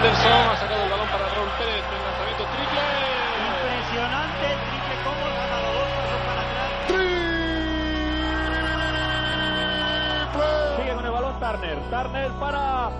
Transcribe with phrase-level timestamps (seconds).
[0.00, 1.84] Anderson ha sacado el balón para Raúl Pérez.
[1.84, 2.80] El lanzamiento triple.
[3.52, 6.72] Impresionante, triple como pasó para atrás.
[10.78, 11.78] Sigue con el balón Turner.
[11.90, 12.90] Turner para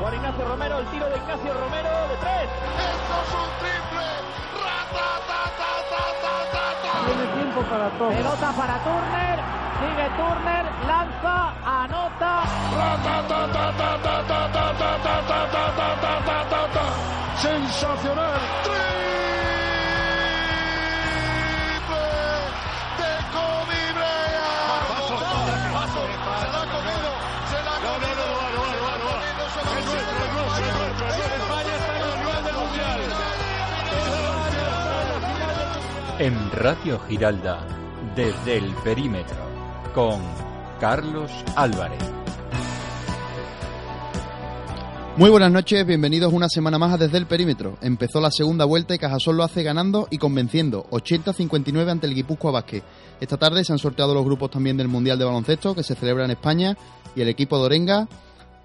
[0.00, 0.78] Juan Ignacio Romero.
[0.78, 2.47] El tiro de Ignacio Romero de tres.
[7.58, 9.38] Pelota para Turner,
[9.80, 12.44] sigue Turner, lanza, anota.
[17.42, 19.27] Sensacional.
[36.20, 37.64] En Radio Giralda,
[38.16, 39.36] desde el perímetro,
[39.94, 40.20] con
[40.80, 42.02] Carlos Álvarez.
[45.16, 47.78] Muy buenas noches, bienvenidos una semana más a Desde el Perímetro.
[47.82, 52.50] Empezó la segunda vuelta y Cajasol lo hace ganando y convenciendo, 80-59 ante el Guipúzcoa
[52.50, 52.82] Vázquez.
[53.20, 56.24] Esta tarde se han sorteado los grupos también del Mundial de Baloncesto que se celebra
[56.24, 56.76] en España
[57.14, 58.08] y el equipo de Orenga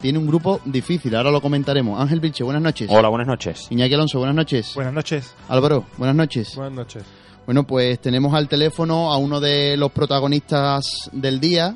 [0.02, 2.02] tiene un grupo difícil, ahora lo comentaremos.
[2.02, 2.90] Ángel Vilche, buenas noches.
[2.92, 3.68] Hola, buenas noches.
[3.70, 4.74] Iñaki Alonso, buenas noches.
[4.74, 5.36] Buenas noches.
[5.50, 6.56] Álvaro, buenas noches.
[6.56, 7.04] Buenas noches.
[7.46, 11.76] Bueno, pues tenemos al teléfono a uno de los protagonistas del día.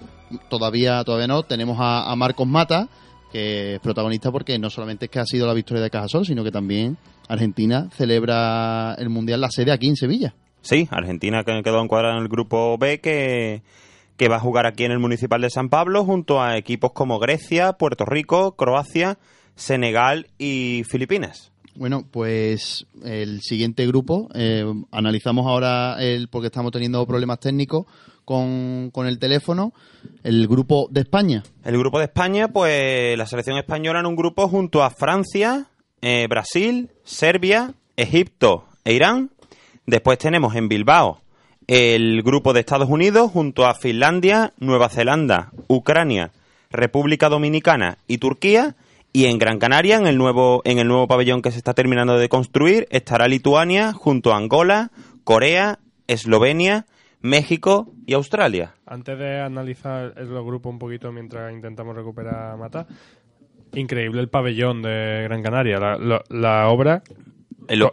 [0.49, 1.43] Todavía, todavía no.
[1.43, 2.87] Tenemos a, Marcos Mata,
[3.33, 6.45] que es protagonista porque no solamente es que ha sido la victoria de Cajasol, sino
[6.45, 10.33] que también Argentina celebra el Mundial, la sede aquí en Sevilla.
[10.61, 13.61] Sí, Argentina que quedó encuadrada en el grupo B que,
[14.15, 17.19] que va a jugar aquí en el Municipal de San Pablo junto a equipos como
[17.19, 19.17] Grecia, Puerto Rico, Croacia,
[19.55, 21.51] Senegal y Filipinas.
[21.77, 27.85] Bueno, pues el siguiente grupo, eh, analizamos ahora el, porque estamos teniendo problemas técnicos
[28.25, 29.73] con, con el teléfono,
[30.23, 31.43] el grupo de España.
[31.63, 35.67] El grupo de España, pues la selección española en un grupo junto a Francia,
[36.01, 39.29] eh, Brasil, Serbia, Egipto e Irán.
[39.85, 41.21] Después tenemos en Bilbao
[41.67, 46.31] el grupo de Estados Unidos junto a Finlandia, Nueva Zelanda, Ucrania,
[46.71, 48.75] República Dominicana y Turquía.
[49.13, 52.17] Y en Gran Canaria, en el nuevo, en el nuevo pabellón que se está terminando
[52.17, 54.91] de construir, estará Lituania junto a Angola,
[55.23, 56.85] Corea, Eslovenia,
[57.21, 58.75] México y Australia.
[58.85, 62.87] Antes de analizar el grupo un poquito mientras intentamos recuperar a Mata,
[63.73, 65.79] increíble el pabellón de Gran Canaria.
[65.79, 67.03] La, obra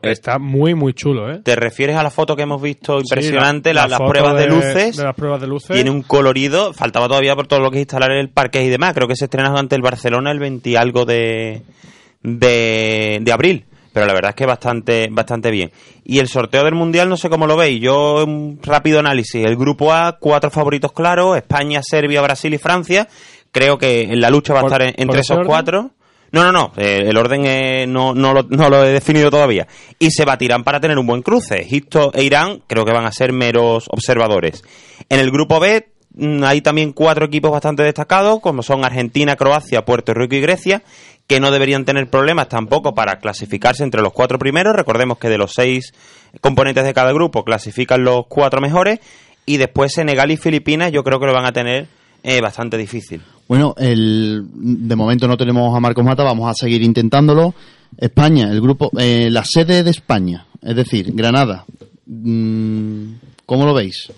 [0.02, 1.40] Está muy, muy chulo, ¿eh?
[1.42, 4.40] ¿Te refieres a la foto que hemos visto impresionante, Sí, la- la las pruebas de,
[4.42, 4.96] de- luces?
[4.96, 5.74] de las pruebas de luces.
[5.74, 8.94] Tiene un colorido, faltaba todavía por todo lo que es instalar el parque y demás.
[8.94, 11.62] Creo que se estrena ante el Barcelona el 20 y algo de,
[12.22, 13.64] de, de abril.
[13.92, 15.70] Pero la verdad es que bastante, bastante bien.
[16.04, 17.80] Y el sorteo del Mundial, no sé cómo lo veis.
[17.80, 19.44] Yo, un rápido análisis.
[19.44, 21.36] El grupo A, cuatro favoritos claros.
[21.36, 23.06] España, Serbia, Brasil y Francia.
[23.52, 25.46] Creo que en la lucha va a ¿Por- estar en- entre esos orden?
[25.46, 25.90] cuatro.
[26.34, 26.72] No, no, no.
[26.76, 29.68] eh, el orden eh, no, no, lo, no lo he definido todavía.
[30.00, 31.60] Y se batirán para tener un buen cruce.
[31.60, 34.64] Egipto e Irán creo que van a ser meros observadores.
[35.08, 39.84] En el grupo B mm, hay también cuatro equipos bastante destacados, como son Argentina, Croacia,
[39.84, 40.82] Puerto Rico y Grecia,
[41.28, 44.74] que no deberían tener problemas tampoco para clasificarse entre los cuatro primeros.
[44.74, 45.94] Recordemos que de los seis
[46.40, 48.98] componentes de cada grupo clasifican los cuatro mejores.
[49.46, 51.86] Y después Senegal y Filipinas yo creo que lo van a tener
[52.24, 53.22] eh, bastante difícil.
[53.46, 57.54] Bueno, el, de momento no tenemos a Marcos Mata, vamos a seguir intentándolo.
[57.98, 61.64] España, el grupo, eh, la sede de España, es decir, Granada.
[62.06, 63.12] Mm,
[63.46, 64.10] ¿Cómo lo veis?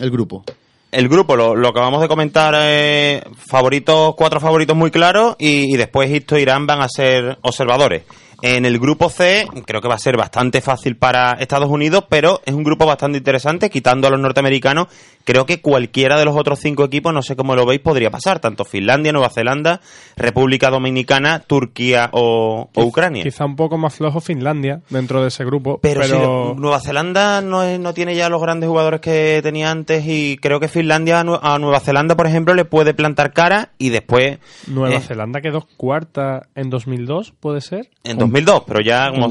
[0.00, 0.44] El grupo.
[0.90, 5.76] el grupo, lo, lo acabamos de comentar, eh, favoritos, cuatro favoritos muy claros y, y
[5.76, 8.04] después Egipto e Irán van a ser observadores.
[8.42, 12.40] En el grupo C creo que va a ser bastante fácil para Estados Unidos, pero
[12.44, 14.88] es un grupo bastante interesante, quitando a los norteamericanos.
[15.24, 18.40] Creo que cualquiera de los otros cinco equipos, no sé cómo lo veis, podría pasar.
[18.40, 19.80] Tanto Finlandia, Nueva Zelanda,
[20.16, 23.22] República Dominicana, Turquía o, o Ucrania.
[23.22, 25.78] Quizá un poco más flojo Finlandia dentro de ese grupo.
[25.82, 29.70] Pero, Pero, si Nueva Zelanda no, es- no tiene ya los grandes jugadores que tenía
[29.70, 33.32] antes y creo que Finlandia a, Nue- a Nueva Zelanda, por ejemplo, le puede plantar
[33.32, 37.88] cara y después Nueva eh, Zelanda quedó cuarta en 2002, ¿puede ser?
[38.04, 39.26] en 2002, pero ya como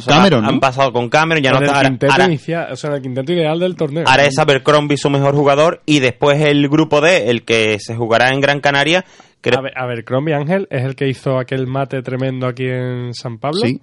[0.48, 0.60] han ¿no?
[0.60, 2.26] pasado con Cameron, ya no en está el ahora,
[2.72, 4.06] o sea, en el quinteto ideal del torneo.
[4.08, 8.30] ahora es Abercrombie su mejor jugador y después el grupo D, el que se jugará
[8.30, 9.06] en Gran Canaria,
[9.42, 12.64] Creo- A ver, a ver, Crombie Ángel es el que hizo aquel mate tremendo aquí
[12.66, 13.60] en San Pablo.
[13.62, 13.82] Sí.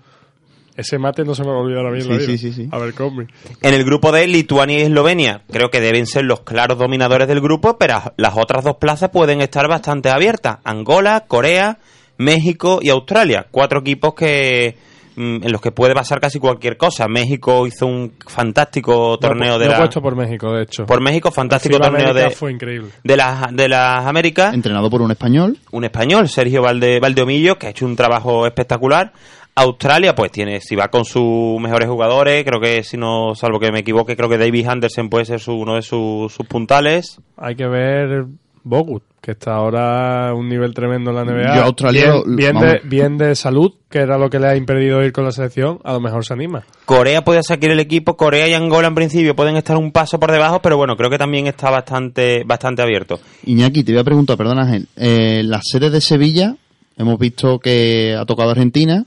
[0.75, 2.53] Ese mate no se me va a olvidar a mí en la Sí, sí, sí,
[2.55, 2.69] sí.
[2.73, 3.27] A ver, Crombie.
[3.61, 7.43] En el grupo de Lituania y Eslovenia, creo que deben ser los claros dominadores del
[7.43, 10.61] grupo, pero las otras dos plazas pueden estar bastante abiertas.
[10.65, 11.77] Angola, Corea,
[12.17, 13.47] México y Australia.
[13.51, 14.77] Cuatro equipos que
[15.21, 17.07] en los que puede pasar casi cualquier cosa.
[17.09, 19.79] México hizo un fantástico torneo de he la...
[19.79, 20.87] puesto por México, de hecho.
[20.87, 22.89] Por México, fantástico torneo América de, fue increíble.
[23.05, 24.55] de, las, de las Américas.
[24.55, 25.59] Entrenado por un español.
[25.73, 29.13] un español, Sergio Valde, Valdeomillo, que ha hecho un trabajo espectacular.
[29.57, 33.73] Australia, pues tiene, si va con sus mejores jugadores, creo que si no, salvo que
[33.73, 37.21] me equivoque, creo que David Anderson puede ser su- uno de sus, sus puntales.
[37.37, 38.27] Hay que ver
[38.63, 41.55] Bogut, que está ahora a un nivel tremendo en la NBA.
[41.57, 42.71] Yo a Australia bien, lo- bien vamos.
[42.71, 45.79] de, bien de salud, que era lo que le ha impedido ir con la selección,
[45.85, 46.63] a lo mejor se anima.
[46.85, 50.31] Corea puede sacar el equipo, Corea y Angola en principio pueden estar un paso por
[50.31, 53.19] debajo, pero bueno, creo que también está bastante, bastante abierto.
[53.47, 54.87] Iñaki, te voy a preguntar, perdona, Ángel.
[54.97, 56.55] Eh, la sede de Sevilla,
[56.99, 59.05] hemos visto que ha tocado Argentina.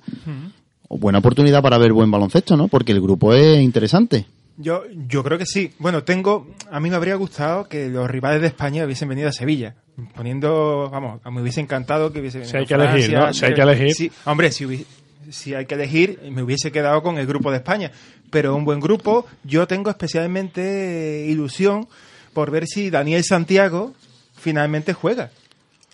[0.89, 2.67] Buena oportunidad para ver buen baloncesto, ¿no?
[2.67, 4.25] Porque el grupo es interesante.
[4.57, 5.73] Yo, yo creo que sí.
[5.79, 6.47] Bueno, tengo.
[6.71, 9.75] A mí me habría gustado que los rivales de España hubiesen venido a Sevilla.
[10.15, 10.89] Poniendo.
[10.91, 13.33] Vamos, me hubiese encantado que hubiese venido Si hay que elegir, ¿no?
[13.33, 13.93] Si hay que elegir.
[13.93, 14.85] Sí, hombre, si, hubi-
[15.31, 17.91] si hay que elegir, me hubiese quedado con el grupo de España.
[18.29, 19.25] Pero un buen grupo.
[19.43, 19.89] Yo tengo
[20.43, 21.87] especialmente ilusión
[22.33, 23.93] por ver si Daniel Santiago
[24.35, 25.31] finalmente juega.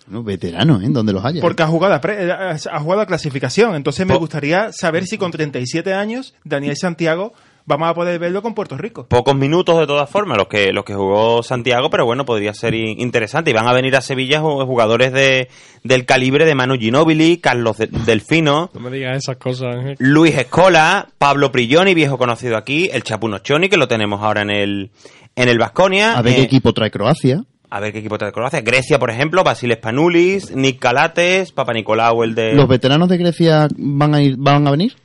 [0.06, 0.86] Bueno, veterano, ¿eh?
[0.88, 1.40] Donde los haya.
[1.40, 3.74] Porque ha jugado a, pre- eh, ha jugado a clasificación.
[3.74, 7.32] Entonces me gustaría saber si con 37 años Daniel Santiago
[7.70, 9.06] vamos a poder verlo con Puerto Rico.
[9.06, 12.74] Pocos minutos de todas formas los que los que jugó Santiago, pero bueno, podría ser
[12.74, 13.50] in- interesante.
[13.50, 15.48] Y van a venir a Sevilla ju- jugadores de,
[15.84, 19.96] del calibre de Manu Ginóbili, Carlos De- Delfino, No me digas esas cosas, Ángel.
[19.98, 24.50] Luis Escola, Pablo Prilloni, viejo conocido aquí, el Chapuno Choni, que lo tenemos ahora en
[24.50, 24.90] el
[25.36, 26.18] en el Vasconia.
[26.18, 27.44] A ver Eh, qué equipo trae Croacia.
[27.70, 28.60] a ver qué equipo trae Croacia.
[28.62, 32.52] Grecia, por ejemplo, Basiles Panulis, Nick Calates, Papa Nicolau, el de...
[32.54, 34.96] ¿Los veteranos de Grecia van a ir, van a venir?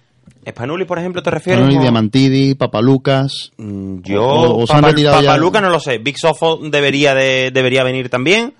[0.47, 1.61] Spanulis, por ejemplo, ¿te refieres?
[1.61, 3.51] Manoli o- Diamantidi, Papalucas.
[3.57, 5.97] Mm, Yo, O- o Papa- ya- Papaluca no lo sé.
[5.97, 8.53] Big Sofo debería de, debería venir también.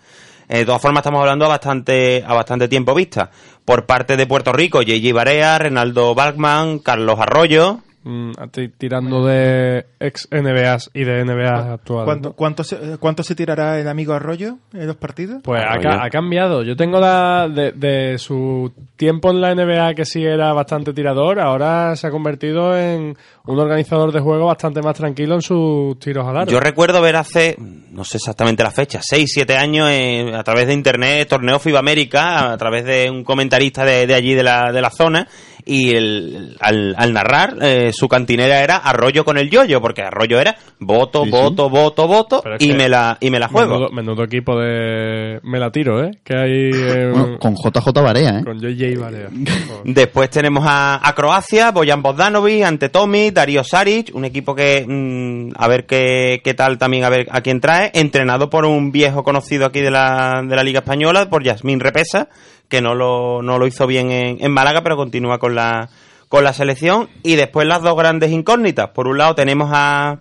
[0.47, 3.29] Eh, de todas formas, estamos hablando a bastante, a bastante tiempo vista.
[3.65, 7.79] Por parte de Puerto Rico, JJ Barea, Renaldo Balkman, Carlos Arroyo.
[8.07, 12.05] Mm, ti- tirando de ex NBAs y de NBA actuales.
[12.05, 12.35] ¿Cuánto, ¿no?
[12.35, 15.41] cuánto, se, ¿Cuánto se tirará el amigo Arroyo en los partidos?
[15.43, 16.61] Pues ha, cambiado.
[16.61, 21.39] Yo tengo la de, de su tiempo en la NBA que sí era bastante tirador,
[21.39, 23.17] ahora se ha convertido en
[23.47, 26.51] un organizador de juego bastante más tranquilo en sus tiros al aro.
[26.51, 30.67] Yo recuerdo ver hace, no sé exactamente la fecha, 6, 7 años eh, a través
[30.67, 34.71] de internet, torneo FIBA América, a través de un comentarista de, de allí de la,
[34.71, 35.27] de la zona,
[35.65, 40.39] y el, al, al narrar, eh, su cantinera era Arroyo con el yoyo, porque Arroyo
[40.39, 41.31] era voto, Sí, sí.
[41.31, 43.73] voto, voto, voto, Pero y me la, y me la juego.
[43.75, 45.39] Menudo, menudo equipo de...
[45.43, 46.11] Me la tiro, ¿eh?
[46.23, 46.69] Que hay...
[46.73, 48.43] eh, Bueno, con JJ Barea, ¿eh?
[48.43, 49.29] con JJ Barea.
[49.83, 55.53] Después tenemos a, a Croacia, Bojan Bogdanovic, ante Tomi, Darío Saric, un equipo que mm,
[55.57, 59.23] a ver qué, qué tal también a ver a quién trae, entrenado por un viejo
[59.23, 62.29] conocido aquí de la, de la Liga Española, por Yasmín Repesa,
[62.69, 65.89] que no lo, no lo hizo bien en, en Málaga, pero continúa con la,
[66.27, 67.09] con la selección.
[67.23, 68.89] Y después las dos grandes incógnitas.
[68.89, 70.19] Por un lado tenemos a,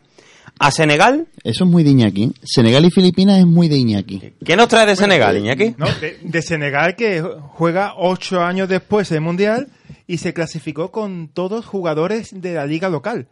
[0.59, 1.27] a Senegal.
[1.43, 2.33] Eso es muy de Iñaki.
[2.43, 4.33] Senegal y Filipinas es muy de Iñaki.
[4.45, 5.75] ¿Qué nos trae de Senegal, Iñaki?
[5.77, 5.87] ¿no?
[6.01, 9.69] De, de Senegal que juega ocho años después del Mundial
[10.07, 13.27] y se clasificó con todos jugadores de la liga local.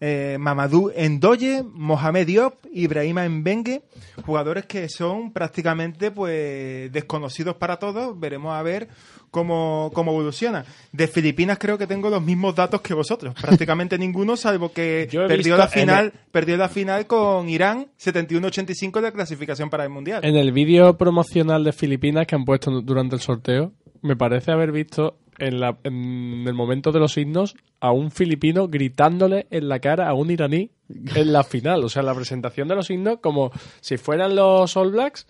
[0.00, 3.82] Eh, Mamadou Endoye, Mohamed Diop, Ibrahima Mbengue,
[4.24, 8.18] jugadores que son prácticamente pues desconocidos para todos.
[8.18, 8.88] Veremos a ver
[9.30, 10.64] cómo, cómo evoluciona.
[10.92, 13.34] De Filipinas creo que tengo los mismos datos que vosotros.
[13.40, 19.02] Prácticamente ninguno, salvo que perdió la final, el- perdió la final con Irán 71-85 en
[19.02, 20.24] la clasificación para el Mundial.
[20.24, 24.70] En el vídeo promocional de Filipinas que han puesto durante el sorteo, me parece haber
[24.70, 29.78] visto en, la, en el momento de los himnos a un filipino gritándole en la
[29.78, 30.70] cara a un iraní
[31.14, 31.84] en la final.
[31.84, 35.26] O sea, la presentación de los himnos, como si fueran los All Blacks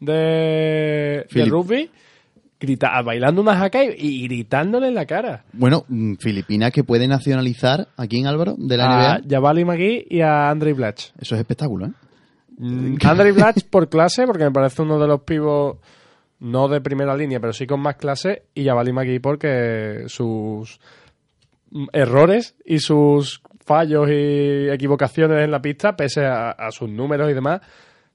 [0.00, 1.90] de, de rugby,
[2.58, 5.44] grita, bailando una jaca y, y gritándole en la cara.
[5.52, 9.28] Bueno, mm, Filipinas que puede nacionalizar aquí en Álvaro de la A NBA.
[9.28, 11.10] Jabali Magui y a Andrei Blatch.
[11.20, 11.92] Eso es espectáculo, ¿eh?
[12.58, 15.78] Mm, Andrei Blatch por clase, porque me parece uno de los pivos
[16.42, 20.80] no de primera línea, pero sí con más clase, y Jabali Magui porque sus
[21.92, 27.34] errores y sus fallos y equivocaciones en la pista, pese a, a sus números y
[27.34, 27.60] demás,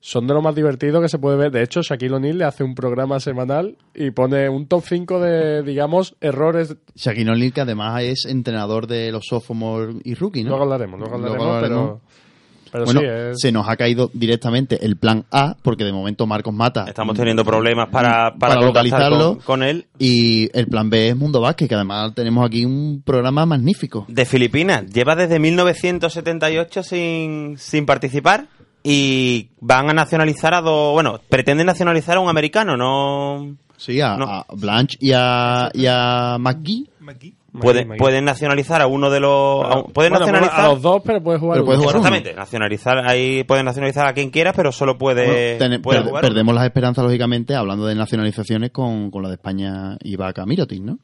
[0.02, 1.52] son de lo más divertido que se puede ver.
[1.52, 5.64] De hecho, Shaquille O'Neal le hace un programa semanal y pone un top 5 de,
[5.64, 6.76] digamos, errores.
[6.96, 10.50] Shaquille O'Neal, que además es entrenador de los sophomore y rookie, ¿no?
[10.50, 12.02] Luego hablaremos, luego Luego hablaremos, hablaremos.
[12.02, 12.27] pero...
[12.72, 16.26] Pero bueno, sí, es- se nos ha caído directamente el plan A, porque de momento
[16.28, 16.86] Marcos Mata.
[16.88, 19.36] Estamos teniendo problemas para, para, localizarlo.
[19.36, 19.86] con, con él.
[20.00, 24.06] Y el plan B es Mundo Vázquez, que además tenemos aquí un programa magnífico.
[24.08, 24.86] De Filipinas.
[24.92, 28.48] Lleva desde 1978 sin, sin participar.
[28.84, 30.94] Y van a nacionalizar a dos.
[30.94, 33.58] Bueno, pretenden nacionalizar a un americano, no.
[33.76, 34.26] Sí, a, No.
[34.26, 36.86] a Blanche y a, y a McGee.
[37.10, 37.34] Aquí.
[37.62, 38.00] Pueden, Magui.
[38.00, 39.64] pueden nacionalizar a uno de los.
[39.66, 40.60] a pueden Bueno, nacionalizar.
[40.60, 42.10] a los dos, pero puedes jugar Pero puedes uno.
[42.36, 46.22] Nacionalizar, ahí pueden nacionalizar a quien quieras, pero solo puede, Bueno, ten- puede per- jugar.
[46.24, 50.82] perdemos las esperanzas, lógicamente, hablando de nacionalizaciones con, con la de España y Vaca Mirotic,
[50.82, 51.00] ¿no?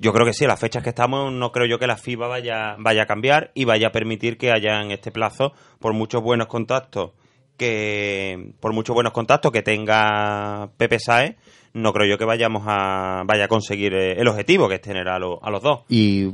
[0.00, 2.28] Yo creo que sí, a las fechas que estamos, no creo yo que la FIBA
[2.28, 6.22] vaya, vaya a cambiar y vaya a permitir que haya en este plazo, por muchos
[6.22, 7.12] buenos contactos
[7.56, 11.36] que, por muchos buenos contactos que tenga Pepe Saez,
[11.74, 15.08] no creo yo que vayamos a, vaya a conseguir eh, el objetivo que es tener
[15.08, 15.80] a, lo- a los dos.
[15.88, 16.28] Y,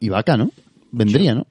[0.00, 0.50] y Vaca, ¿no?
[0.92, 1.46] Vendría, ¿no?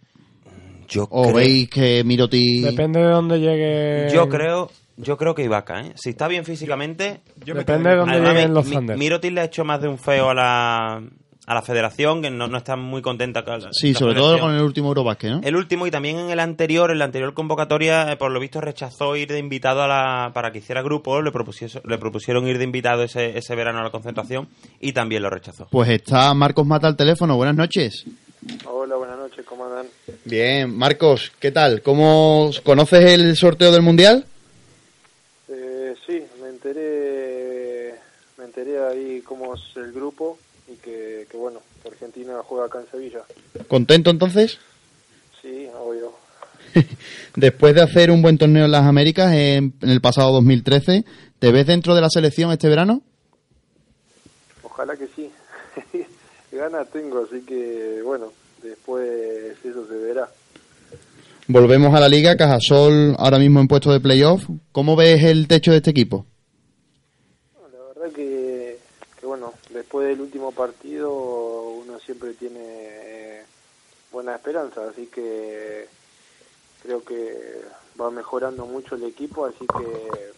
[0.87, 2.63] Yo ¿O creo- veis que Mirotic...
[2.65, 4.09] Depende de dónde llegue.
[4.13, 5.91] Yo creo, yo creo que Ibaka, ¿eh?
[5.95, 8.97] Si está bien físicamente, Yo me Depende de dónde lleguen los mi- Thunder.
[8.97, 11.03] Mirotic le ha hecho más de un feo a la,
[11.49, 14.37] a la federación, que no, no está muy contenta con la Sí, la sobre todo
[14.39, 15.41] con el último Eurobasket, ¿no?
[15.43, 18.61] El último y también en el anterior, en la anterior convocatoria, eh, por lo visto
[18.61, 22.59] rechazó ir de invitado a la, para que hiciera grupo, le, propusiese- le propusieron ir
[22.59, 24.47] de invitado ese, ese verano a la concentración
[24.79, 25.67] y también lo rechazó.
[25.71, 27.35] Pues está Marcos Mata al teléfono.
[27.35, 28.05] Buenas noches.
[28.65, 29.87] Hola, buenas noches, ¿cómo andan?
[30.25, 31.81] Bien, Marcos, ¿qué tal?
[31.81, 34.23] ¿Cómo conoces el sorteo del Mundial?
[35.49, 37.95] Eh, sí, me enteré,
[38.37, 40.37] me enteré ahí cómo es el grupo
[40.71, 43.21] y que, que bueno, que Argentina juega acá en Sevilla.
[43.67, 44.59] ¿Contento entonces?
[45.41, 46.13] Sí, obvio.
[47.35, 51.03] Después de hacer un buen torneo en las Américas en, en el pasado 2013,
[51.39, 53.01] ¿te ves dentro de la selección este verano?
[54.63, 55.31] Ojalá que sí.
[56.51, 60.29] Ganas tengo, así que bueno, después eso se verá.
[61.47, 64.43] Volvemos a la liga, Cajasol ahora mismo en puesto de playoff.
[64.71, 66.25] ¿Cómo ves el techo de este equipo?
[67.71, 68.77] La verdad que,
[69.19, 73.43] que bueno, después del último partido uno siempre tiene eh,
[74.11, 75.87] buena esperanza, así que
[76.83, 77.61] creo que
[77.99, 80.31] va mejorando mucho el equipo, así que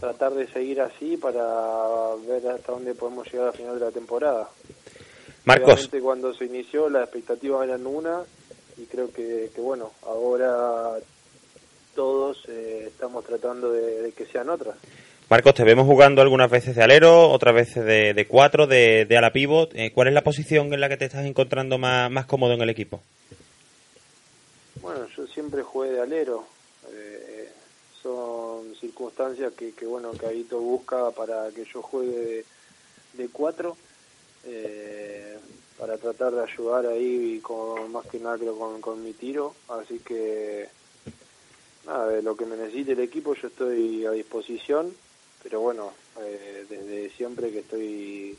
[0.00, 4.48] tratar de seguir así para ver hasta dónde podemos llegar al final de la temporada.
[5.44, 8.22] Marcos, Obviamente cuando se inició las expectativas eran una
[8.76, 10.98] y creo que, que bueno, ahora
[11.94, 14.76] todos eh, estamos tratando de- de que sean otras.
[15.32, 19.16] Marcos, te vemos jugando algunas veces de alero, otras veces de, de cuatro, de, de
[19.16, 19.74] ala pivot.
[19.74, 22.60] Eh, ¿Cuál es la posición en la que te estás encontrando más, más cómodo en
[22.60, 23.00] el equipo?
[24.82, 26.44] Bueno, yo siempre jugué de alero.
[26.92, 27.48] Eh,
[28.02, 32.44] son circunstancias que, que, bueno, que Aito busca para que yo juegue de,
[33.14, 33.78] de cuatro,
[34.44, 35.38] eh,
[35.78, 39.54] para tratar de ayudar ahí con más que nada creo con, con mi tiro.
[39.70, 40.68] Así que,
[41.86, 44.92] nada, de lo que me necesite el equipo yo estoy a disposición,
[45.42, 48.38] pero bueno, eh, desde siempre que estoy,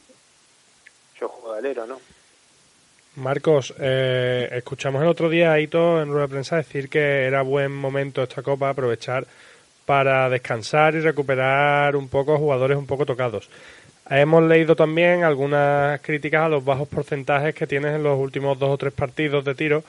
[1.19, 1.99] yo juego de alero, ¿no?
[3.15, 7.43] Marcos, eh, escuchamos el otro día a Ito en rueda de prensa decir que era
[7.43, 9.27] buen momento esta copa aprovechar
[9.85, 13.49] para descansar y recuperar un poco jugadores un poco tocados.
[14.09, 18.71] Hemos leído también algunas críticas a los bajos porcentajes que tienes en los últimos dos
[18.71, 19.83] o tres partidos de tiro.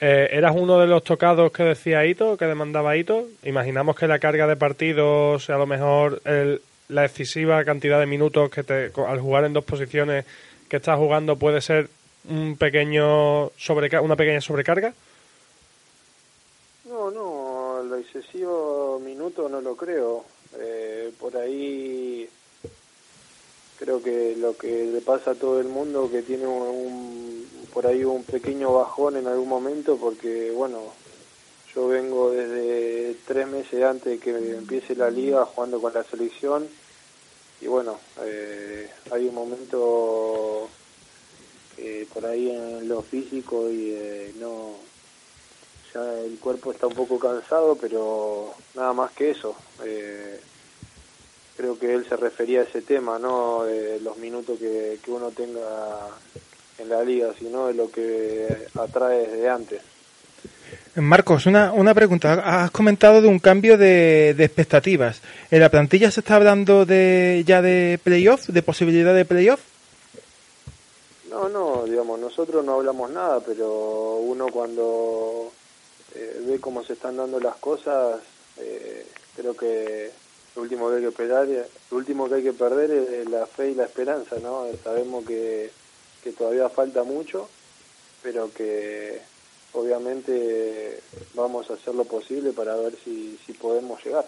[0.00, 3.26] Eh, ¿Eras uno de los tocados que decía Ito, que demandaba Ito?
[3.42, 8.48] Imaginamos que la carga de partidos, a lo mejor el- la excesiva cantidad de minutos
[8.50, 10.24] que te, al jugar en dos posiciones
[10.68, 11.88] que estás jugando puede ser
[12.28, 14.94] un pequeño sobreca- una pequeña sobrecarga.
[16.88, 20.24] No, no, lo excesivo minuto no lo creo.
[20.58, 22.28] Eh, por ahí
[23.78, 28.04] creo que lo que le pasa a todo el mundo que tiene un, por ahí
[28.04, 30.80] un pequeño bajón en algún momento porque bueno
[31.74, 36.66] yo vengo desde tres meses antes de que empiece la liga jugando con la selección
[37.60, 40.68] y bueno eh, hay un momento
[41.76, 44.88] eh, por ahí en lo físico y eh, no
[45.94, 49.54] ya el cuerpo está un poco cansado, pero nada más que eso.
[49.84, 50.40] Eh,
[51.58, 55.32] creo que él se refería a ese tema, no de los minutos que, que uno
[55.32, 56.06] tenga
[56.78, 59.82] en la liga, sino de lo que atrae desde antes.
[60.94, 62.62] Marcos, una, una pregunta.
[62.62, 65.20] Has comentado de un cambio de, de expectativas.
[65.50, 69.60] ¿En la plantilla se está hablando de ya de playoff, de posibilidad de playoff?
[71.28, 75.50] No, no, digamos, nosotros no hablamos nada, pero uno cuando
[76.14, 78.20] eh, ve cómo se están dando las cosas,
[78.58, 80.10] eh, creo que
[80.58, 83.70] lo último que hay que esperar, lo último que hay que perder es la fe
[83.70, 84.66] y la esperanza, ¿no?
[84.82, 85.70] Sabemos que,
[86.24, 87.48] que todavía falta mucho,
[88.24, 89.20] pero que,
[89.72, 90.98] obviamente
[91.34, 94.24] vamos a hacer lo posible para ver si, si podemos llegar.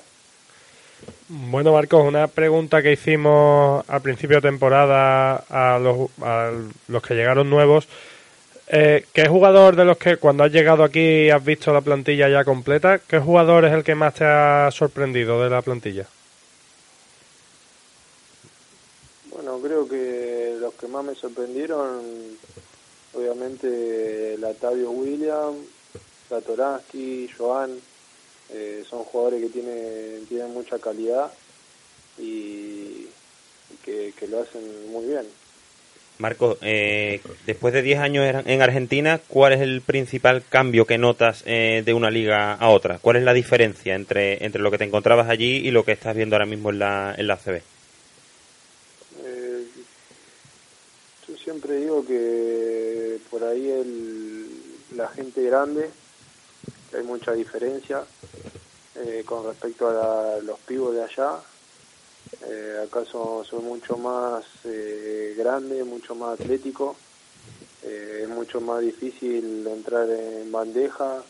[1.29, 6.11] Bueno, Marcos, una pregunta que hicimos al principio de temporada a los,
[6.87, 7.89] los que llegaron nuevos.
[8.69, 12.45] Eh, ¿Qué jugador de los que cuando has llegado aquí has visto la plantilla ya
[12.45, 13.01] completa?
[13.01, 16.07] ¿Qué jugador es el que más te ha sorprendido de la plantilla?
[19.51, 22.03] Bueno, creo que los que más me sorprendieron,
[23.15, 25.55] obviamente, Latavio William,
[26.29, 27.73] Satoransky, Joan,
[28.51, 31.33] eh, son jugadores que tienen, tienen mucha calidad
[32.17, 33.09] y,
[33.85, 35.27] que, lo hacen muy bien.
[36.19, 40.99] Marco, eh, después de 10 años en- en Argentina, ¿cuál es el principal cambio que
[40.99, 42.99] notas eh, de una liga a otra?
[43.01, 46.15] ¿Cuál es la diferencia entre, entre lo que te encontrabas allí y lo que estás
[46.15, 47.63] viendo ahora mismo en la, en la CB?
[49.23, 49.65] Eh,
[51.29, 51.37] yo
[51.71, 55.89] siempre digo que por ahí el, la gente grande,
[56.93, 58.05] hay mucha diferencia
[58.97, 61.41] eh, con respecto a la- los pibos de allá.
[62.43, 66.97] Eh, acá son, son mucho más eh, grande, mucho más atlético.
[67.85, 71.23] Eh, es mucho más difícil entrar en bandeja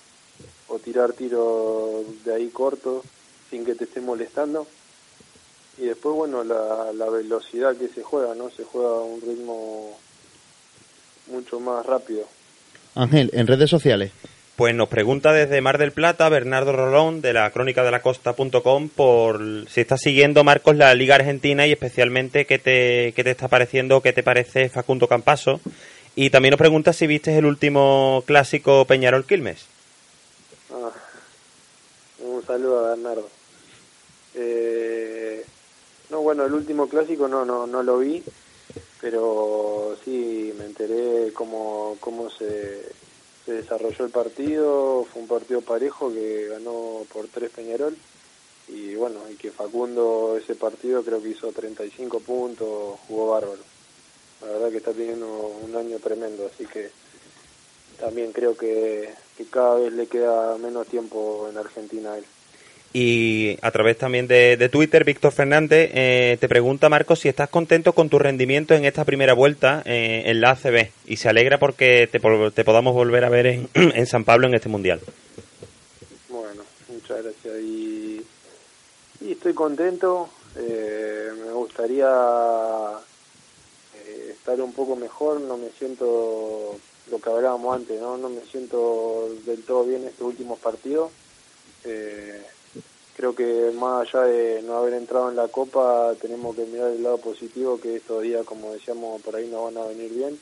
[0.68, 3.04] o tirar tiros de ahí cortos
[3.50, 4.66] sin que te esté molestando.
[5.78, 8.50] Y después, bueno, la, la velocidad que se juega, ¿no?
[8.50, 9.99] Se juega a un ritmo
[11.30, 12.25] mucho más rápido.
[12.94, 14.12] Ángel, en redes sociales.
[14.56, 18.90] Pues nos pregunta desde Mar del Plata Bernardo Rolón de la crónica de la costa.com
[18.90, 23.49] por si estás siguiendo, Marcos, la Liga Argentina y especialmente qué te, qué te está
[23.49, 25.60] pareciendo, qué te parece Facundo Campaso.
[26.14, 29.64] Y también nos pregunta si viste el último clásico Peñarol Quilmes.
[30.70, 30.90] Ah,
[32.18, 33.30] un saludo a Bernardo.
[34.34, 35.42] Eh,
[36.10, 38.22] no, bueno, el último clásico no, no, no lo vi,
[39.00, 42.83] pero sí me enteré cómo, cómo se,
[43.45, 45.04] se desarrolló el partido.
[45.04, 47.97] Fue un partido parejo que ganó por tres Peñarol.
[48.69, 53.62] Y bueno, y que Facundo ese partido creo que hizo 35 puntos, jugó bárbaro.
[54.42, 56.90] La verdad que está teniendo un año tremendo, así que
[57.99, 62.25] también creo que, que cada vez le queda menos tiempo en Argentina a él.
[62.93, 67.49] Y a través también de, de Twitter, Víctor Fernández eh, te pregunta, Marcos, si estás
[67.49, 71.59] contento con tu rendimiento en esta primera vuelta eh, en la ACB y se alegra
[71.59, 75.00] porque te, te podamos volver a ver en, en San Pablo en este Mundial.
[76.29, 77.61] Bueno, muchas gracias.
[77.61, 78.26] Y,
[79.21, 80.29] y estoy contento.
[80.57, 82.09] eh, me gustaría
[84.05, 85.41] eh, estar un poco mejor.
[85.41, 86.76] No me siento
[87.09, 88.17] lo que hablábamos antes, ¿no?
[88.17, 91.13] No me siento del todo bien estos últimos partidos.
[91.85, 92.43] Eh,
[93.21, 97.02] creo que más allá de no haber entrado en la Copa, tenemos que mirar el
[97.02, 100.41] lado positivo, que estos días, como decíamos, por ahí nos van a venir bien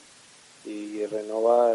[0.65, 1.75] y renovar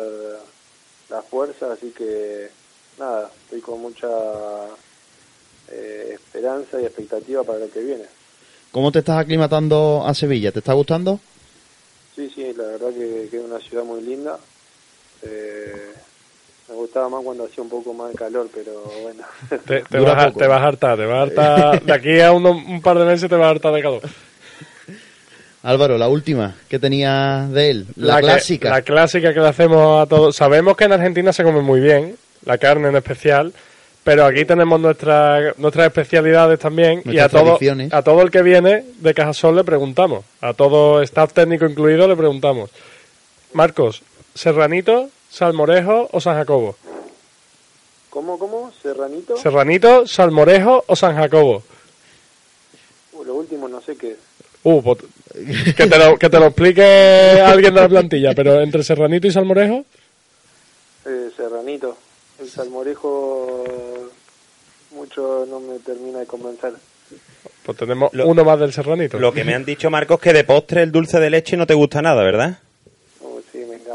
[1.09, 1.71] las fuerzas.
[1.71, 2.49] Así que
[2.97, 4.07] nada, estoy con mucha
[5.69, 8.05] eh, esperanza y expectativa para lo que viene.
[8.71, 10.53] ¿Cómo te estás aclimatando a Sevilla?
[10.53, 11.19] ¿Te está gustando?
[12.15, 14.39] Sí, sí, la verdad que, que es una ciudad muy linda.
[15.21, 15.93] Eh,
[16.73, 18.71] me gustaba más cuando hacía un poco más de calor, pero
[19.03, 19.23] bueno.
[19.89, 20.39] Te, vas, poco.
[20.39, 21.81] te vas a hartar, te vas a hartar.
[21.83, 24.01] De aquí a uno- un par de meses te vas a hartar de calor.
[25.63, 28.69] Álvaro, la última que tenía de él, la, que- clásica.
[28.69, 30.35] la clásica que le hacemos a todos.
[30.35, 33.53] Sabemos que en Argentina se come muy bien, la carne en especial,
[34.03, 37.57] pero aquí tenemos nuestra, nuestras especialidades también y a todo,
[37.91, 42.15] a todo el que viene de Cajasol le preguntamos, a todo staff técnico incluido le
[42.17, 42.69] preguntamos.
[43.53, 44.01] Marcos,
[44.35, 46.75] ¿Serranito, Salmorejo o San Jacobo?
[48.11, 48.71] ¿Cómo, cómo?
[48.81, 49.35] ¿Serranito?
[49.37, 51.63] ¿Serranito, Salmorejo o San Jacobo?
[53.13, 54.17] Uh, lo último no sé qué es.
[54.63, 54.99] Uh, pues,
[55.75, 56.83] que, te lo, que te lo explique
[57.43, 59.83] alguien de la plantilla, pero entre Serranito y Salmorejo,
[61.05, 61.97] Eh, serranito.
[62.39, 63.63] El salmorejo
[64.95, 66.73] mucho no me termina de convencer.
[67.65, 69.17] pues tenemos Lo- uno más del Serranito.
[69.19, 71.73] Lo que me han dicho, Marcos, que de postre el dulce de leche no te
[71.73, 72.59] gusta nada, ¿verdad?
[73.23, 73.92] Oh, sí, me encanta.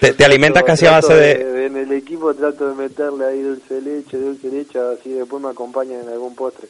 [0.00, 1.66] Te, te alimentas casi a base de...
[1.66, 5.40] En el equipo trato de meterle ahí dulce de leche, dulce de leche, así después
[5.42, 6.66] me acompañan en algún postre.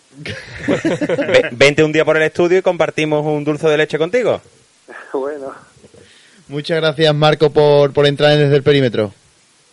[0.67, 4.41] Ve- Vente un día por el estudio y compartimos un dulce de leche contigo.
[5.13, 5.55] bueno,
[6.49, 9.15] Muchas gracias, Marco, por, por entrar en desde el perímetro.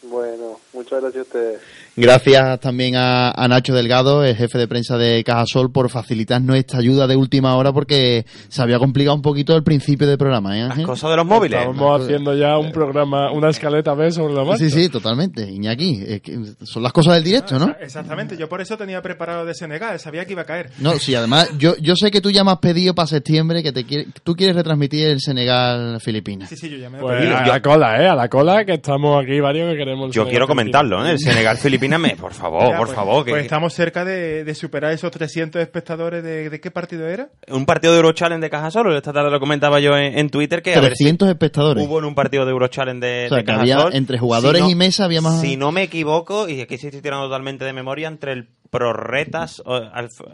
[0.03, 1.59] bueno, muchas gracias a ustedes.
[1.97, 6.77] Gracias también a, a Nacho Delgado, el jefe de prensa de Cajasol, por facilitarnos esta
[6.77, 10.57] ayuda de última hora porque se había complicado un poquito el principio del programa.
[10.57, 11.59] ¿eh, Las cosas de los móviles.
[11.59, 14.63] Estamos haciendo ya un programa, una escaleta B sobre la marcha.
[14.63, 15.49] Sí, sí, totalmente.
[15.49, 17.75] Iñaki, es que son las cosas del directo, ¿no?
[17.81, 20.69] Exactamente, yo por eso tenía preparado de Senegal, sabía que iba a caer.
[20.79, 23.71] No, sí, además, yo, yo sé que tú ya me has pedido para septiembre que
[23.71, 26.49] te quiere, tú quieres retransmitir el Senegal-Filipinas.
[26.49, 28.07] Sí, sí, yo ya me lo Pues a la cola, ¿eh?
[28.07, 30.07] A la cola, que estamos aquí varios que queremos...
[30.07, 31.11] Yo Senegal quiero comentarlo, ¿eh?
[31.11, 33.23] El Senegal-Filipinas, me- por favor, por pues- favor.
[33.25, 37.29] que- Pues estamos cerca de, de superar esos 300 espectadores de, ¿de qué partido era?
[37.49, 40.61] Un partido de Eurochallenge de Caja Solo, esta tarde lo comentaba yo en, en Twitter,
[40.61, 41.85] que a ver si 300 espectadores.
[41.85, 44.65] hubo en un partido de Eurochallenge de, O sea, de que había entre jugadores Si
[44.65, 45.39] no- y mesa había más...
[45.41, 49.61] Si no me equivoco, y aquí sí estoy tirando totalmente de memoria, entre el Prorretas,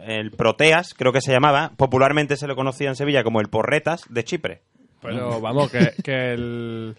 [0.06, 4.02] el Proteas, creo que se llamaba, popularmente se lo conocía en Sevilla como el Porretas
[4.08, 4.62] de Chipre.
[5.02, 6.96] Pero vamos, que, que el,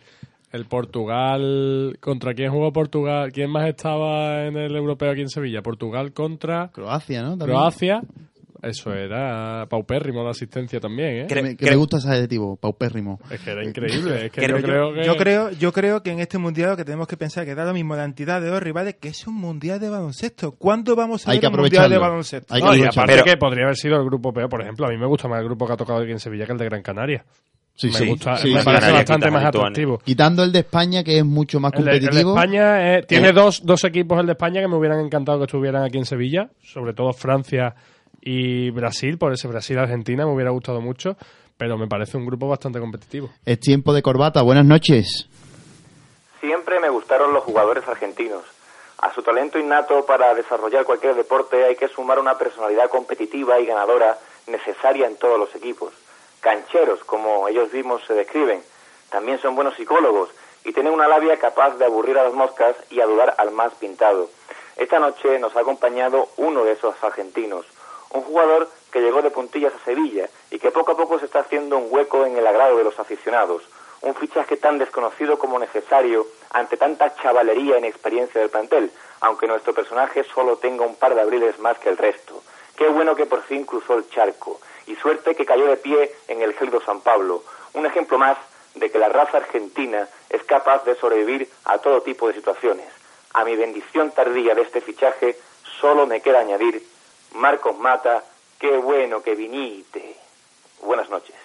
[0.55, 1.97] el Portugal...
[1.99, 3.31] ¿Contra quién jugó Portugal?
[3.31, 5.61] ¿Quién más estaba en el europeo aquí en Sevilla?
[5.61, 7.29] Portugal contra Croacia, ¿no?
[7.37, 7.49] También.
[7.49, 8.01] Croacia.
[8.63, 11.27] Eso era paupérrimo la asistencia también, ¿eh?
[11.27, 13.19] Que, me, que Cre- me gusta ese adjetivo, paupérrimo.
[13.29, 14.25] Es que era increíble.
[14.25, 15.03] Es que Creo- yo creo que...
[15.03, 17.63] Yo creo, yo creo que en este mundial lo que tenemos que pensar que da
[17.63, 20.53] lo mismo la entidad de los rivales que es un mundial de baloncesto.
[20.53, 22.51] ¿Cuándo vamos a Hay ver un mundial de baloncesto?
[22.55, 24.87] Hay que No, y aparte Pero- que podría haber sido el grupo peor, por ejemplo,
[24.87, 26.57] a mí me gusta más el grupo que ha tocado aquí en Sevilla que el
[26.57, 27.23] de Gran Canaria.
[27.75, 28.07] Sí, me sí.
[28.07, 28.65] gusta, sí, me sí.
[28.65, 29.97] parece bastante más atractivo.
[29.99, 32.35] Quitando el de España, que es mucho más El de, el de competitivo.
[32.37, 33.33] España eh, tiene Eh.
[33.33, 36.49] dos, dos equipos, el de España, que me hubieran encantado que estuvieran aquí en Sevilla,
[36.63, 37.75] sobre todo Francia
[38.21, 41.17] y Brasil, por ese Brasil-Argentina me hubiera gustado mucho,
[41.57, 43.29] pero me parece un grupo bastante competitivo.
[43.45, 44.41] Es tiempo de corbata.
[44.41, 45.27] Buenas noches.
[46.39, 48.43] Siempre me gustaron los jugadores argentinos.
[49.01, 53.65] A su talento innato para desarrollar cualquier deporte hay que sumar una personalidad competitiva y
[53.65, 55.91] ganadora necesaria en todos los equipos.
[56.45, 58.63] Cancheros, como ellos mismos se describen,
[59.09, 60.29] también son buenos psicólogos
[60.63, 64.29] y tienen una labia capaz de aburrir a las moscas y adular al más pintado.
[64.75, 67.65] Esta noche nos ha acompañado uno de esos argentinos,
[68.11, 71.39] un jugador que llegó de puntillas a Sevilla y que poco a poco se está
[71.39, 73.63] haciendo un hueco en el agrado de los aficionados.
[74.01, 79.73] Un fichaje tan desconocido como necesario ante tanta chavalería e inexperiencia del plantel, aunque nuestro
[79.73, 82.43] personaje solo tenga un par de abriles más que el resto.
[82.75, 86.41] Qué bueno que por fin cruzó el charco y suerte que cayó de pie en
[86.41, 87.43] el gélido San Pablo.
[87.73, 88.37] Un ejemplo más
[88.75, 92.87] de que la raza argentina es capaz de sobrevivir a todo tipo de situaciones.
[93.33, 95.37] A mi bendición tardía de este fichaje
[95.81, 96.81] solo me queda añadir,
[97.33, 98.23] Marcos Mata,
[98.59, 100.15] qué bueno que viniste.
[100.81, 101.35] Buenas noches.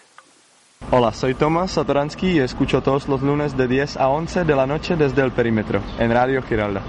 [0.92, 4.66] Hola, soy Tomás Satoransky y escucho todos los lunes de 10 a 11 de la
[4.66, 6.82] noche desde el perímetro, en Radio Giralda.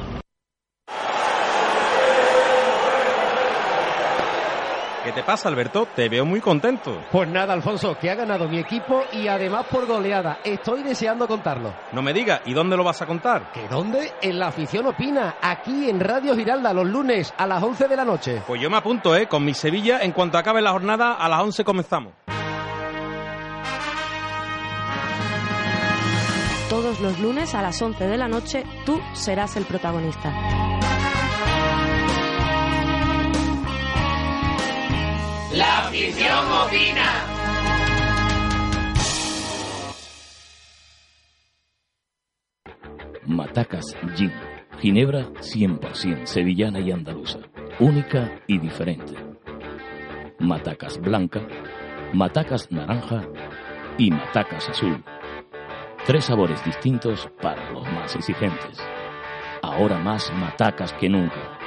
[5.12, 5.90] ¿Qué te pasa, Alberto?
[5.94, 7.04] Te veo muy contento.
[7.12, 10.40] Pues nada, Alfonso, que ha ganado mi equipo y además por goleada.
[10.42, 11.74] Estoy deseando contarlo.
[11.92, 13.52] No me digas, ¿y dónde lo vas a contar?
[13.52, 14.14] ¿Que dónde?
[14.22, 18.06] En la afición opina, aquí en Radio Giralda, los lunes a las 11 de la
[18.06, 18.42] noche.
[18.48, 19.28] Pues yo me apunto, ¿eh?
[19.28, 22.14] Con mi Sevilla, en cuanto acabe la jornada, a las 11 comenzamos.
[26.70, 30.32] Todos los lunes a las 11 de la noche, tú serás el protagonista.
[35.54, 37.26] La afición opina.
[43.26, 44.32] Matacas Gin.
[44.80, 47.40] Ginebra 100% sevillana y andaluza.
[47.80, 49.14] Única y diferente.
[50.40, 51.42] Matacas blanca,
[52.14, 53.28] matacas naranja
[53.98, 55.04] y matacas azul.
[56.06, 58.80] Tres sabores distintos para los más exigentes.
[59.62, 61.60] Ahora más matacas que nunca.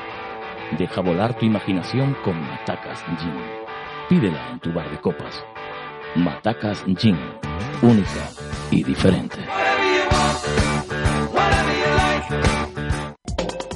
[0.79, 3.64] Deja volar tu imaginación con Matacas Gin.
[4.09, 5.45] Pídela en tu bar de copas.
[6.15, 7.19] Matacas Gin.
[7.81, 8.29] Única
[8.71, 9.39] y diferente.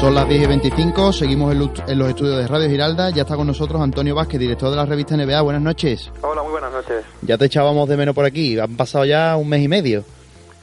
[0.00, 1.58] Son las 10 y 25, seguimos en,
[1.98, 3.10] los estudios de Radio Giralda.
[3.10, 5.42] Ya está con nosotros Antonio Vázquez, director de la revista NBA.
[5.42, 6.10] Buenas noches.
[6.22, 7.04] Hola, muy buenas noches.
[7.20, 8.58] Ya te echábamos de menos por aquí.
[8.58, 10.02] Han pasado ya un mes y medio.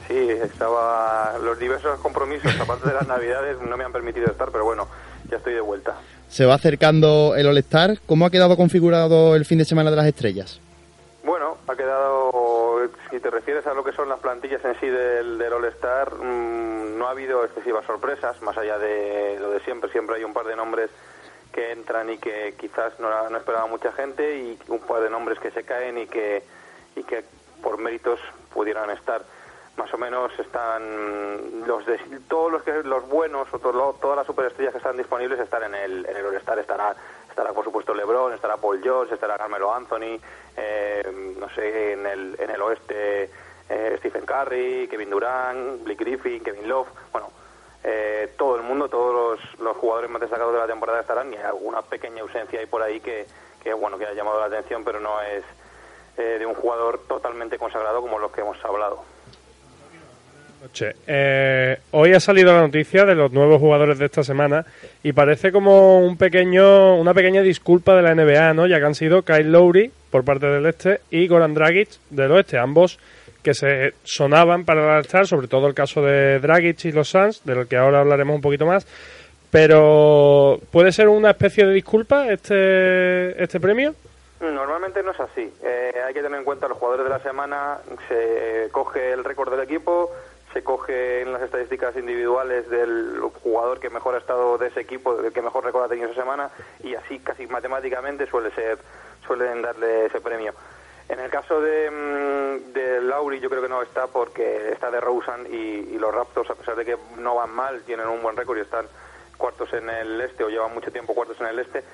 [0.08, 1.38] Sí, estaba.
[1.40, 4.88] Los diversos compromisos, aparte de las Navidades, no me han permitido estar, pero bueno,
[5.30, 5.94] ya estoy de vuelta.
[6.26, 8.00] Se va acercando el All-Star.
[8.06, 10.60] ¿Cómo ha quedado configurado el fin de semana de las estrellas?
[11.22, 12.27] Bueno, ha quedado.
[13.10, 16.98] Si te refieres a lo que son las plantillas en sí del, del All-Star, mm,
[16.98, 19.90] no ha habido excesivas sorpresas, más allá de lo de siempre.
[19.90, 20.90] Siempre hay un par de nombres
[21.52, 25.38] que entran y que quizás no, no esperaba mucha gente, y un par de nombres
[25.38, 26.42] que se caen y que,
[26.96, 27.24] y que
[27.62, 28.20] por méritos
[28.52, 29.22] pudieran estar.
[29.76, 31.98] Más o menos están los de,
[32.28, 35.74] todos los que los buenos o todo- todas las superestrellas que están disponibles están en
[35.76, 36.58] el, en el All-Star.
[36.58, 36.96] Estará,
[37.30, 40.18] estará por supuesto LeBron, estará Paul George, estará Carmelo Anthony,
[40.58, 43.30] eh, no sé, en el, en el oeste
[43.68, 47.30] eh, Stephen Curry, Kevin Durant, Blake Griffin, Kevin Love, bueno,
[47.84, 51.36] eh, todo el mundo, todos los, los jugadores más destacados de la temporada estarán y
[51.36, 53.26] alguna pequeña ausencia ahí por ahí que,
[53.62, 55.44] que bueno, que ha llamado la atención, pero no es
[56.16, 59.04] eh, de un jugador totalmente consagrado como los que hemos hablado.
[61.06, 64.64] Eh, hoy ha salido la noticia de los nuevos jugadores de esta semana
[65.02, 68.66] y parece como un pequeño, una pequeña disculpa de la NBA, ¿no?
[68.66, 72.58] Ya que han sido Kyle Lowry por parte del este y Goran Dragic del oeste,
[72.58, 72.98] ambos
[73.42, 77.66] que se sonaban para estar, sobre todo el caso de Dragic y los Suns, del
[77.68, 78.86] que ahora hablaremos un poquito más.
[79.50, 83.94] Pero puede ser una especie de disculpa este este premio.
[84.40, 85.52] Normalmente no es así.
[85.62, 87.78] Eh, hay que tener en cuenta los jugadores de la semana.
[88.08, 90.12] Se coge el récord del equipo,
[90.58, 95.14] se coge en las estadísticas individuales del jugador que mejor ha estado de ese equipo,
[95.14, 96.50] del que mejor récord ha tenido esa semana,
[96.82, 98.76] y así casi matemáticamente suele ser,
[99.24, 100.52] suelen darle ese premio.
[101.08, 105.00] En el caso de, mm, de Lauri yo creo que no está porque está de
[105.00, 108.58] Rosen y, los Raptors, a pesar de que no van mal, tienen un buen récord
[108.58, 108.86] y están
[109.36, 111.84] cuartos en el este o llevan mucho tiempo cuartos en el este,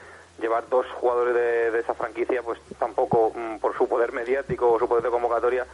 [0.40, 4.78] llevar dos jugadores de, de esa franquicia, pues tampoco mm, por su poder mediático o
[4.78, 5.66] su poder de convocatoria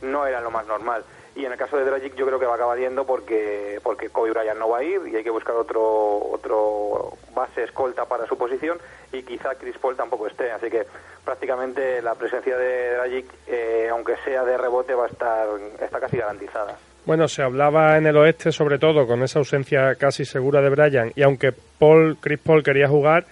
[0.00, 1.04] no era lo más normal.
[1.34, 4.10] Y en el caso de Dragic yo creo que va a acabar yendo porque porque
[4.10, 8.26] Kobe Bryant no va a ir y hay que buscar otro otro base escolta para
[8.26, 8.78] su posición
[9.12, 10.50] y quizá Chris Paul tampoco esté.
[10.50, 10.86] Así que
[11.24, 15.48] prácticamente la presencia de Dragic, eh, aunque sea de rebote, va a estar
[15.80, 16.76] está casi garantizada.
[17.04, 21.12] Bueno, se hablaba en el oeste sobre todo con esa ausencia casi segura de Bryan
[21.16, 23.24] y aunque Paul, Chris Paul quería jugar,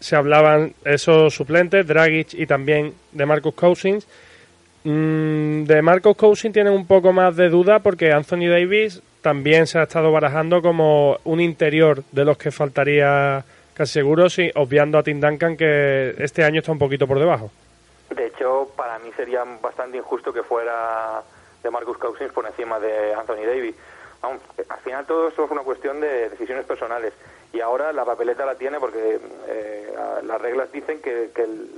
[0.00, 4.06] se hablaban esos suplentes, Dragic y también de Marcus Cousins.
[4.88, 9.80] Mm, de Marcus Cousins tienen un poco más de duda porque Anthony Davis también se
[9.80, 13.44] ha estado barajando como un interior de los que faltaría
[13.74, 17.50] casi seguro, sí, obviando a Tim Duncan que este año está un poquito por debajo.
[18.14, 21.20] De hecho, para mí sería bastante injusto que fuera
[21.64, 23.74] de Marcus Cousins por encima de Anthony Davis.
[24.22, 27.12] Al final todo esto es una cuestión de decisiones personales
[27.52, 29.18] y ahora la papeleta la tiene porque
[29.48, 31.68] eh, las reglas dicen que, que el-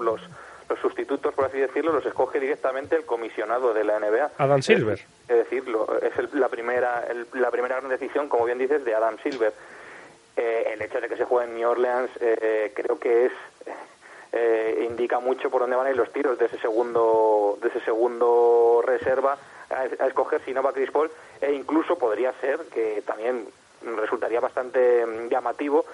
[0.00, 0.20] los,
[0.68, 4.30] los sustitutos, por así decirlo, los escoge directamente el comisionado de la NBA.
[4.38, 4.98] Adam Silver.
[5.28, 5.64] Es decir,
[6.02, 9.52] es el- la primera el- la primera gran decisión, como bien dices, de Adam Silver.
[10.36, 13.32] Eh, el hecho de que se juegue en New Orleans eh, creo que es
[14.32, 17.80] eh, indica mucho por dónde van a ir los tiros de ese segundo de ese
[17.80, 19.38] segundo reserva
[19.70, 23.46] a, a escoger si no va Chris Paul e incluso podría ser que también
[23.96, 25.86] resultaría bastante mm, llamativo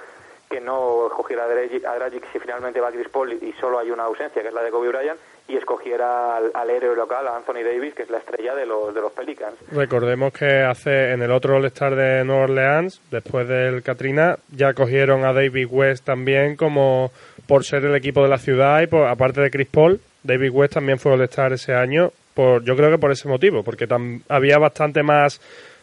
[0.53, 1.99] que no escogiera a Dragic, a
[2.31, 4.89] si finalmente va Chris Paul y, solo hay una ausencia que es la de Kobe
[4.89, 8.67] Bryant y escogiera al, al héroe local a Anthony Davis que es la estrella de
[8.67, 13.49] los de los Pelicans Recordemos que hace en el otro All-Star de Nueva Orleans, después
[13.49, 17.11] del Katrina, ya cogieron a David West también como
[17.47, 20.75] por ser el equipo de la ciudad y por, aparte de Chris Paul, David West
[20.75, 23.89] también fue All-Star ese año, por, yo creo que por ese motivo, porque
[24.29, 25.41] había bastante más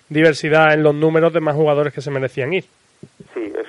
[0.10, 2.66] diversidad en los números de más jugadores que se merecían ir.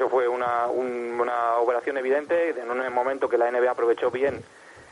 [0.00, 4.40] Eso fue una, un- una operación evidente en un momento que la NBA aprovechó bien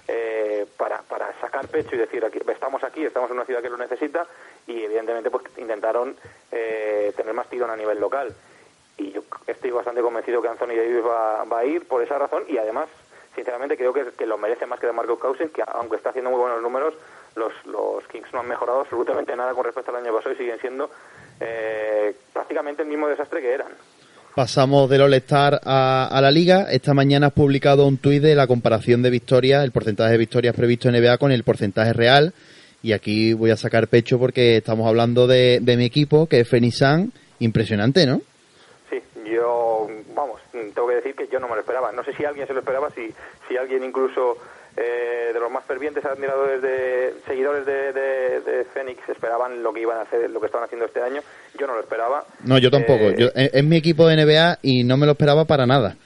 [0.06, 3.70] eh, para, para sacar pecho y decir aquí, estamos aquí, estamos en una ciudad que
[3.70, 4.26] lo necesita
[4.66, 6.14] y evidentemente pues intentaron
[6.52, 8.34] eh, tener más tirón a nivel local.
[8.98, 12.44] Y yo estoy bastante convencido que Anthony Davis va, va a ir por esa razón
[12.46, 12.90] y además,
[13.34, 16.28] sinceramente, creo que, que lo merece más que de Marco Cousins, que aunque está haciendo
[16.30, 16.92] muy buenos números,
[17.34, 20.60] los, los Kings no han mejorado absolutamente nada con respecto al año pasado y siguen
[20.60, 20.90] siendo
[21.40, 23.72] eh, prácticamente el mismo desastre que eran.
[24.38, 26.68] Pasamos del All-Star a, a la Liga.
[26.70, 30.54] Esta mañana has publicado un tuit de la comparación de victorias, el porcentaje de victorias
[30.54, 32.32] previsto en NBA con el porcentaje real.
[32.80, 36.48] Y aquí voy a sacar pecho porque estamos hablando de, de mi equipo, que es
[36.48, 37.10] Fenisan.
[37.40, 38.20] Impresionante, ¿no?
[38.88, 41.90] Sí, yo, vamos, tengo que decir que yo no me lo esperaba.
[41.90, 43.12] No sé si alguien se lo esperaba, si,
[43.48, 44.38] si alguien incluso
[44.80, 49.80] eh, de los más fervientes admiradores de seguidores de, de, de Fénix esperaban lo que
[49.80, 51.20] iban a hacer, lo que estaban haciendo este año.
[51.58, 52.24] Yo no lo esperaba.
[52.44, 53.04] No, yo tampoco.
[53.04, 55.96] Eh, Yo, es, es mi equipo de NBA y no me lo esperaba para nada.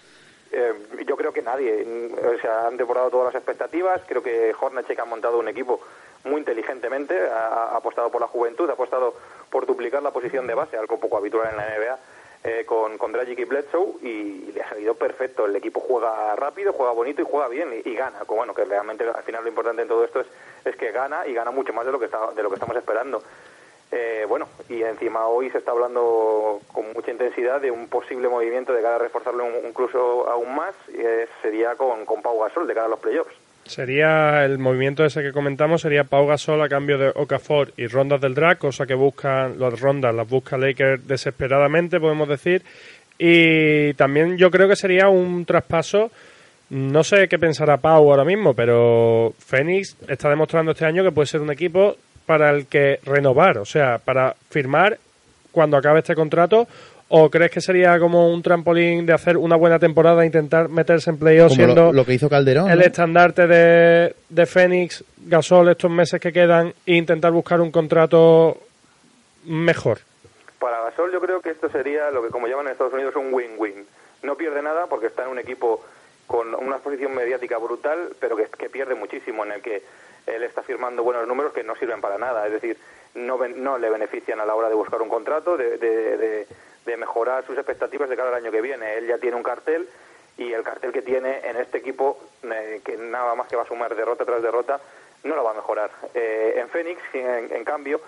[0.51, 0.73] Eh,
[1.07, 1.85] yo creo que nadie.
[1.85, 4.01] Mm, O sea, han devorado todas las expectativas.
[4.07, 5.81] Creo que Hornacek ha montado un equipo
[6.25, 7.15] muy inteligentemente.
[7.29, 9.15] Ha, ha apostado por la juventud, ha apostado
[9.51, 11.99] por duplicar la posición de base, algo poco habitual en la NBA,
[12.45, 13.95] eh, con, con Dragic y Bledsoe.
[14.03, 15.47] Y, le ha salido perfecto.
[15.47, 18.23] El equipo juega rápido, juega bonito y juega bien y, gana.
[18.27, 20.27] Bueno, que realmente al final lo importante en todo esto es,
[20.65, 22.77] es que gana y gana mucho más de lo que, está, de lo que estamos
[22.77, 23.23] esperando.
[23.95, 28.73] Eh, bueno, y encima hoy se está hablando con mucha intensidad de un posible movimiento
[28.73, 32.87] de cara a reforzarlo incluso aún más, eh, sería con, con Pau Gasol de cara
[32.87, 33.42] a los playoffs.
[33.65, 38.21] Sería el movimiento ese que comentamos, sería Pau Gasol a cambio de Okafor y rondas
[38.21, 42.63] del drag, cosa que buscan, las rondas las busca Lakers desesperadamente, podemos decir.
[43.19, 46.11] Y también yo creo que sería un traspaso,
[46.71, 51.27] no sé qué pensará Pau ahora mismo, pero Phoenix está demostrando este año que puede
[51.27, 51.97] ser un equipo
[52.27, 54.99] para el que renovar, o sea, para firmar
[55.53, 56.67] cuando acabe este contrato.
[57.15, 61.11] ¿O crees que sería como un trampolín de hacer una buena temporada e intentar meterse
[61.11, 62.71] en playoffs siendo lo, lo que hizo Calderón.
[62.71, 62.85] el ¿no?
[62.87, 68.57] estandarte de, de Fénix, Gasol estos meses que quedan e intentar buscar un contrato
[69.45, 69.99] mejor.
[70.59, 73.33] Para Gasol yo creo que esto sería lo que como llaman en Estados Unidos un
[73.35, 73.85] win-win.
[74.23, 75.85] No pierde nada porque está en un equipo
[76.27, 79.83] con una exposición mediática brutal, pero que, que pierde muchísimo, en el que
[80.27, 82.47] él está firmando buenos números que no sirven para nada.
[82.47, 82.79] Es decir,
[83.17, 86.47] no, no le benefician a la hora de buscar un contrato, de, de- de-
[86.85, 88.95] de mejorar sus expectativas de cara al año que viene.
[88.95, 89.89] Él ya tiene un cartel
[90.37, 93.67] y el cartel que tiene en este equipo, eh, que nada más que va a
[93.67, 94.81] sumar derrota tras derrota,
[95.25, 95.91] no lo va a mejorar.
[96.15, 98.01] Eh, en Fénix, en, en cambio,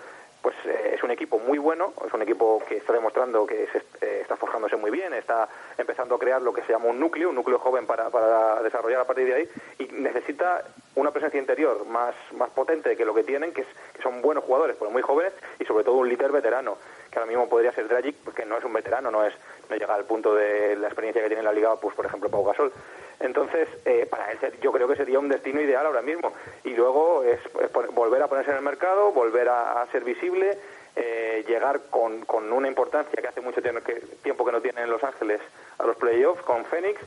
[0.45, 4.19] pues eh, es un equipo muy bueno, es un equipo que está demostrando que eh,
[4.21, 7.35] está forjándose muy bien, está empezando a crear lo que se llama un núcleo, un
[7.35, 12.13] núcleo joven para, para desarrollar a partir de ahí y necesita una presencia interior más,
[12.33, 15.33] más potente que lo que tienen, que, es- que son buenos jugadores, pero muy jóvenes
[15.59, 16.77] y sobre todo un líder veterano,
[17.09, 19.33] que ahora mismo podría ser Dragic, porque no es un veterano, no es
[19.67, 22.29] no llega al punto de la experiencia que tiene en la liga, pues por ejemplo
[22.29, 22.71] Pau Gasol.
[23.19, 26.33] Entonces, eh, para él yo creo que sería un destino ideal ahora mismo.
[26.63, 30.57] Y luego es, es volver a ponerse en el mercado, volver a, ser visible,
[30.95, 34.81] eh, llegar con, con una importancia que hace mucho tiempo que, tiempo que no tiene
[34.81, 35.41] en Los Ángeles
[35.77, 36.99] a los playoffs con Phoenix,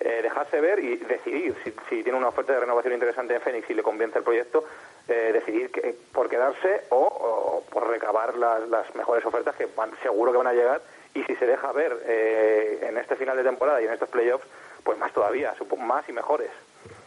[0.00, 3.70] eh, dejarse ver y decidir si, si tiene una oferta de renovación interesante en Phoenix
[3.70, 4.64] y le convence el proyecto,
[5.08, 9.92] eh, decidir que- por quedarse o, o por recabar las, las mejores ofertas que van-
[10.02, 10.80] seguro que van a llegar
[11.14, 14.46] y si se deja ver eh, en este final de temporada y en estos playoffs,
[14.84, 16.48] pues más todavía, supo- más y mejores.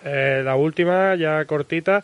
[0.03, 2.01] Eh, la última, ya cortita,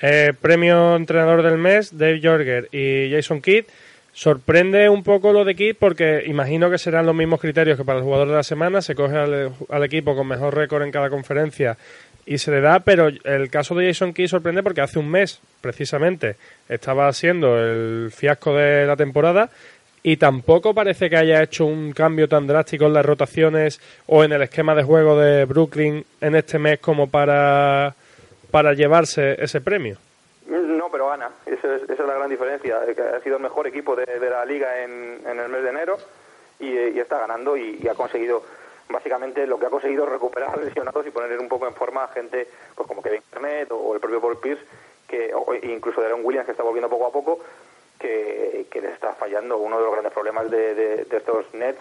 [0.00, 3.64] eh, premio entrenador del mes, Dave Jorger y Jason Kidd.
[4.12, 7.98] Sorprende un poco lo de Kidd porque imagino que serán los mismos criterios que para
[7.98, 8.80] el jugador de la semana.
[8.82, 11.76] Se coge al equipo con mejor récord en cada conferencia
[12.26, 15.40] y se le da, pero el caso de Jason Kidd sorprende porque hace un mes,
[15.60, 16.34] precisamente,
[16.68, 19.50] estaba siendo el fiasco de la temporada
[20.02, 24.32] y tampoco parece que haya hecho un cambio tan drástico en las rotaciones o en
[24.32, 27.94] el esquema de juego de Brooklyn en este mes como para,
[28.50, 29.96] para llevarse ese premio.
[30.48, 31.30] No, pero gana.
[31.44, 32.78] Esa es, esa es la gran diferencia.
[32.94, 35.98] que ha sido el mejor equipo de, la liga en, en el mes de enero
[36.58, 38.42] y, eh, está ganando y, ha conseguido,
[38.88, 42.48] básicamente lo que ha conseguido recuperar lesionados y poner un poco en forma a gente
[42.74, 44.64] pues como Kevin Garnett o, el propio Paul Pierce,
[45.06, 47.40] que, o incluso Deron Williams que está volviendo poco a poco,
[47.98, 49.58] que, que le está fallando.
[49.58, 51.80] Uno de los grandes problemas de, de- de estos Nets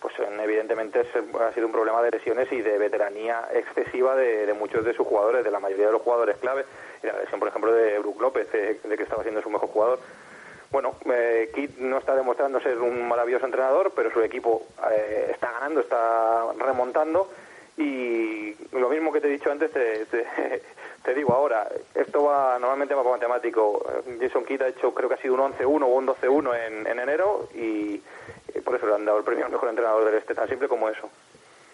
[0.00, 1.00] pues evidentemente
[1.40, 5.06] ha sido un problema de lesiones y de veteranía excesiva de, de muchos de sus
[5.06, 6.64] jugadores, de la mayoría de los jugadores clave.
[7.02, 9.98] La lesión, por ejemplo, de Brook López, eh, de que estaba siendo su mejor jugador.
[10.70, 15.50] Bueno, eh, Kidd no está demostrando ser un maravilloso entrenador, pero su equipo eh, está
[15.52, 17.30] ganando, está remontando.
[17.78, 20.24] Y lo mismo que te he dicho antes, te, te,
[21.06, 21.68] te digo ahora.
[21.94, 23.86] Esto va normalmente va por matemático.
[24.20, 26.98] Jason Kidd ha hecho, creo que ha sido un 11-1 o un 12-1 en, en
[26.98, 28.02] enero y
[28.52, 30.66] eh, por eso le han dado el premio al mejor entrenador del este, tan simple
[30.66, 31.08] como eso.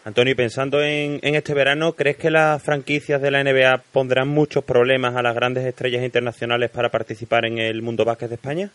[0.04, 4.64] Antonio, pensando en, en este verano, ¿crees que las franquicias de la NBA pondrán muchos
[4.64, 8.70] problemas a las grandes estrellas internacionales para participar en el mundo básquet de España?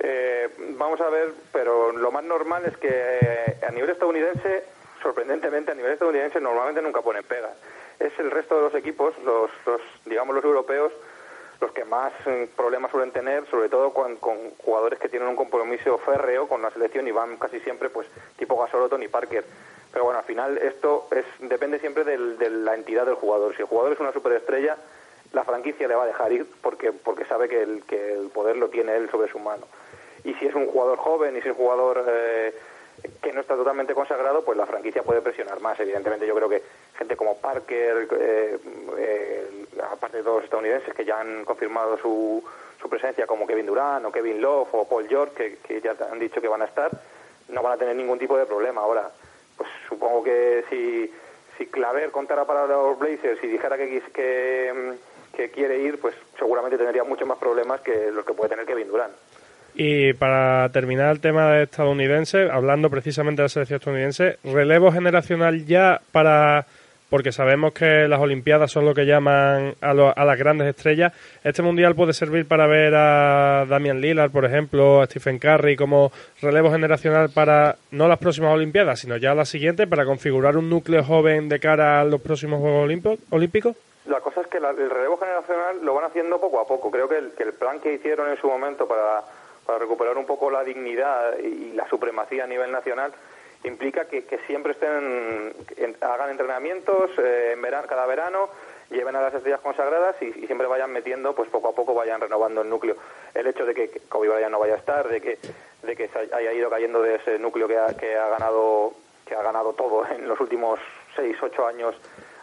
[0.00, 4.64] Eh, vamos a ver, pero lo más normal es que eh, a nivel estadounidense,
[5.02, 7.50] sorprendentemente a nivel estadounidense normalmente nunca ponen pega.
[8.00, 10.92] Es el resto de los equipos, los, los digamos los europeos,
[11.60, 14.16] los que más eh, problemas suelen tener, sobre todo con,
[14.58, 18.56] jugadores que tienen un compromiso férreo con la selección y van casi siempre pues tipo
[18.56, 19.44] Gasol o Tony Parker.
[19.92, 23.56] Pero bueno, al final esto es depende siempre de la entidad del jugador.
[23.56, 24.76] Si el jugador es una superestrella,
[25.32, 28.56] la franquicia le va a dejar ir porque porque sabe que el, que el poder
[28.56, 29.66] lo tiene él sobre su mano.
[30.24, 32.54] Y si es un jugador joven y si es un jugador eh,
[33.22, 35.78] que no está totalmente consagrado, pues la franquicia puede presionar más.
[35.80, 36.62] Evidentemente, yo creo que
[36.96, 38.58] gente como Parker, eh,
[38.98, 42.42] eh, aparte de todos los estadounidenses que ya han confirmado su,
[42.80, 46.18] su presencia, como Kevin Durant o Kevin Love o Paul George, que, que ya han
[46.18, 46.90] dicho que van a estar,
[47.48, 48.80] no van a tener ningún tipo de problema.
[48.80, 49.10] Ahora,
[49.56, 51.12] pues supongo que si,
[51.56, 54.94] si Claver contara para los Blazers y dijera que, que,
[55.34, 58.88] que quiere ir, pues seguramente tendría muchos más problemas que los que puede tener Kevin
[58.88, 59.14] Durant.
[59.74, 65.64] Y para terminar el tema de estadounidense, hablando precisamente de la selección estadounidense, relevo generacional
[65.66, 66.66] ya para
[67.10, 71.14] porque sabemos que las Olimpiadas son lo que llaman a, lo- a las grandes estrellas.
[71.42, 76.12] Este mundial puede servir para ver a Damian Lillard, por ejemplo, a Stephen Curry como
[76.42, 81.02] relevo generacional para no las próximas Olimpiadas, sino ya las siguientes, para configurar un núcleo
[81.02, 82.90] joven de cara a los próximos Juegos
[83.30, 83.74] Olímpicos.
[84.06, 86.90] La cosa es que la- el relevo generacional lo van haciendo poco a poco.
[86.90, 89.22] Creo que el, que el plan que hicieron en su momento para,
[89.68, 93.12] para recuperar un poco la dignidad y la supremacía a nivel nacional
[93.64, 95.52] implica que, siempre estén
[96.00, 98.48] hagan entrenamientos eh, en verano, cada verano,
[98.88, 102.18] lleven a las estrellas consagradas y, y siempre vayan metiendo, pues poco a poco vayan
[102.18, 102.96] renovando el núcleo.
[103.34, 105.38] El hecho de que Kobe Bryant no vaya a estar, de que,
[105.82, 108.94] de que se haya ido cayendo de ese núcleo que ha, que ha ganado
[109.26, 110.80] que ha ganado todo en los últimos
[111.14, 111.94] seis, ocho años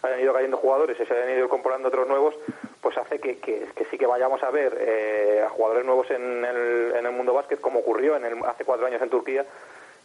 [0.05, 2.35] hayan ido cayendo jugadores y se hayan ido incorporando otros nuevos,
[2.81, 6.93] pues hace que, que- sí que vayamos a ver eh, a jugadores nuevos en el,
[6.95, 9.45] en el mundo básquet, como ocurrió en el- hace cuatro años en Turquía,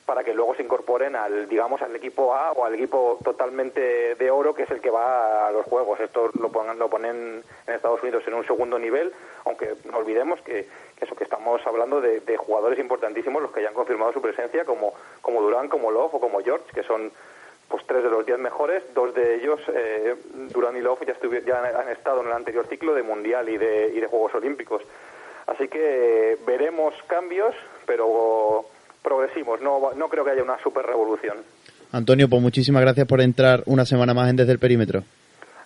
[0.06, 4.30] para que luego se incorporen al, digamos, al equipo A o al equipo totalmente de
[4.30, 6.00] oro, que es el que va a los juegos.
[6.00, 9.12] Esto lo, pongan, lo ponen en Estados Unidos en un segundo nivel,
[9.44, 13.62] aunque no olvidemos que, que eso que estamos hablando de, de jugadores importantísimos, los que
[13.62, 17.12] ya han confirmado su presencia, como, como Durán, como Love o como George, que son
[17.70, 20.16] pues tres de los diez mejores, dos de ellos, eh,
[20.52, 21.14] Durán y Love, ya,
[21.46, 24.82] ya han, estado en el anterior ciclo de Mundial y de, y de Juegos Olímpicos.
[25.46, 27.54] Así que veremos cambios,
[27.86, 28.66] pero
[29.02, 29.60] progresivos.
[29.60, 31.38] No, no creo que haya una super revolución.
[31.92, 35.04] Antonio, pues muchísimas gracias por entrar una semana más en Desde el Perímetro.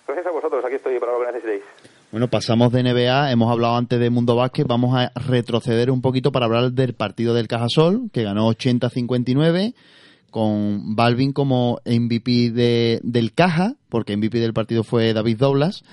[0.07, 1.63] Gracias a vosotros, aquí estoy para lo que necesitéis.
[2.11, 6.31] Bueno, pasamos de NBA, hemos hablado antes de Mundo Básquet, vamos a retroceder un poquito
[6.31, 9.73] para hablar del partido del Cajasol, que ganó 80-59,
[10.35, 15.85] con Balvin como MVP de, del Caja, porque MVP del partido fue David Doblas,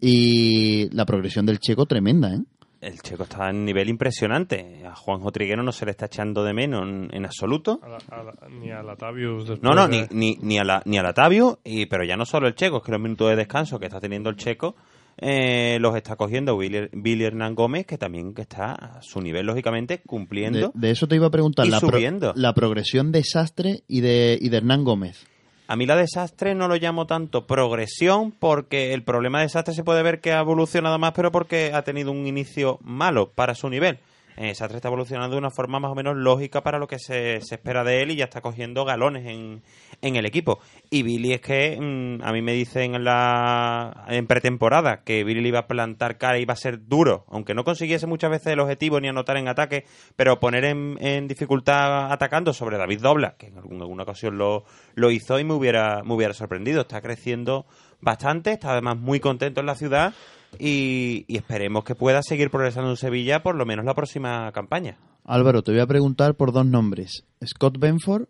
[0.00, 2.40] y la progresión del checo tremenda, ¿eh?
[2.80, 4.82] El checo está en nivel impresionante.
[4.86, 7.78] A Juanjo Triguero no se le está echando de menos en, en absoluto.
[7.82, 10.64] A la- a la- ni a Latavius después No, no, de- ni, ni, ni, a
[10.64, 13.28] la, ni a Latavio, y, pero ya no solo el checo, es que los minutos
[13.28, 14.76] de descanso que está teniendo el checo
[15.18, 20.00] eh, los está cogiendo Billy, Billy Hernán Gómez, que también está a su nivel, lógicamente,
[20.06, 20.70] cumpliendo.
[20.74, 21.88] de eso te iba a preguntar, la, pro-
[22.34, 25.26] la progresión de Sastre y de, y de Hernán Gómez.
[25.66, 29.82] A mí la desastre no lo llamo tanto progresión, porque el problema de desastre se
[29.82, 33.70] puede ver que ha evolucionado más, pero porque ha tenido un inicio malo para su
[33.70, 33.98] nivel.
[34.36, 37.40] Eh, Desastre está evolucionando de una forma más o menos lógica para lo que se,
[37.40, 39.62] se espera de él y ya está cogiendo galones en,
[40.02, 40.60] en el equipo.
[40.90, 45.46] Y Billy es que mm, a mí me dicen en, la, en pretemporada que Billy
[45.46, 48.60] iba a plantar cara y iba a ser duro, aunque no consiguiese muchas veces el
[48.60, 49.84] objetivo ni anotar en ataque,
[50.16, 54.64] pero poner en, en dificultad atacando sobre David Dobla, que en alguna ocasión lo,
[54.94, 56.82] lo hizo y me hubiera, me hubiera sorprendido.
[56.82, 57.66] Está creciendo
[58.00, 60.14] bastante, está además muy contento en la ciudad
[60.58, 64.98] y, y esperemos que pueda seguir progresando en Sevilla por lo menos la próxima campaña.
[65.24, 67.24] Álvaro, te voy a preguntar por dos nombres.
[67.44, 68.26] Scott Benford,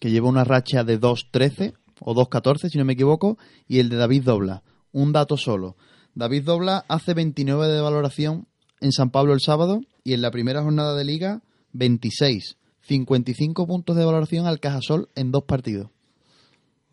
[0.00, 3.96] que lleva una racha de 2.13 o 2.14, si no me equivoco, y el de
[3.96, 4.62] David Dobla.
[4.92, 5.76] Un dato solo.
[6.14, 8.48] David Dobla hace 29 de valoración
[8.80, 11.42] en San Pablo el sábado y en la primera jornada de liga
[11.72, 12.56] 26.
[12.82, 15.90] 55 puntos de valoración al Cajasol en dos partidos.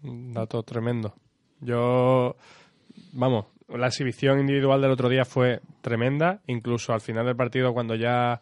[0.03, 1.15] Un dato tremendo.
[1.61, 2.35] Yo,
[3.13, 7.95] vamos, la exhibición individual del otro día fue tremenda, incluso al final del partido cuando
[7.95, 8.39] ya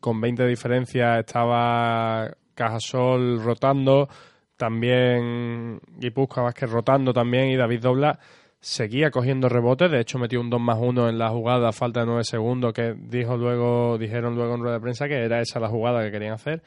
[0.00, 4.08] con 20 de diferencia estaba Cajasol rotando,
[4.56, 8.18] también Guipúzcoa Vázquez rotando también y David Dobla
[8.60, 12.00] seguía cogiendo rebotes, de hecho metió un 2 más 1 en la jugada a falta
[12.00, 15.60] de 9 segundos que dijo luego, dijeron luego en rueda de prensa que era esa
[15.60, 16.62] la jugada que querían hacer.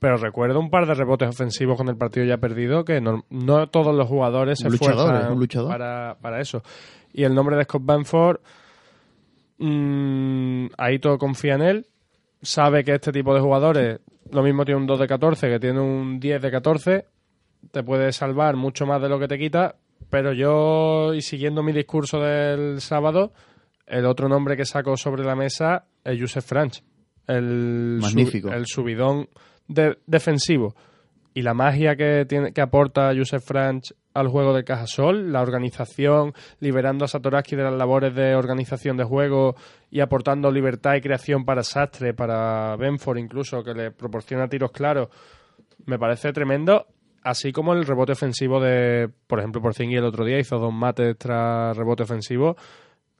[0.00, 3.68] Pero recuerdo un par de rebotes ofensivos con el partido ya perdido que no, no
[3.68, 5.70] todos los jugadores se esfuerzan es un luchador.
[5.70, 6.62] Para, para eso.
[7.12, 8.40] Y el nombre de Scott Banford,
[9.58, 11.86] mm, ahí todo confía en él.
[12.42, 15.80] Sabe que este tipo de jugadores, lo mismo tiene un 2 de 14 que tiene
[15.80, 17.06] un 10 de 14,
[17.70, 19.76] te puede salvar mucho más de lo que te quita.
[20.08, 23.32] Pero yo, y siguiendo mi discurso del sábado,
[23.86, 26.82] el otro nombre que saco sobre la mesa es Joseph Franch.
[27.26, 28.50] El, sub- Magnífico.
[28.50, 29.28] el subidón
[29.70, 30.74] de- defensivo
[31.32, 36.32] y la magia que tiene que aporta Joseph Franch al juego de Cajasol, la organización,
[36.58, 39.54] liberando a Satoraski de las labores de organización de juego
[39.90, 45.08] y aportando libertad y creación para Sastre, para Benford incluso, que le proporciona tiros claros,
[45.86, 46.86] me parece tremendo.
[47.22, 51.16] Así como el rebote ofensivo de, por ejemplo, Porzingis el otro día hizo dos mates
[51.18, 52.56] tras rebote ofensivo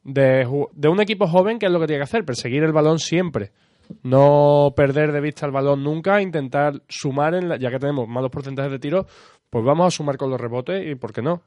[0.02, 2.98] de, de un equipo joven que es lo que tiene que hacer, perseguir el balón
[2.98, 3.52] siempre.
[4.02, 8.30] No perder de vista el balón nunca, intentar sumar, en la- ya que tenemos malos
[8.30, 9.06] porcentajes de tiro,
[9.50, 11.42] pues vamos a sumar con los rebotes y ¿por qué no?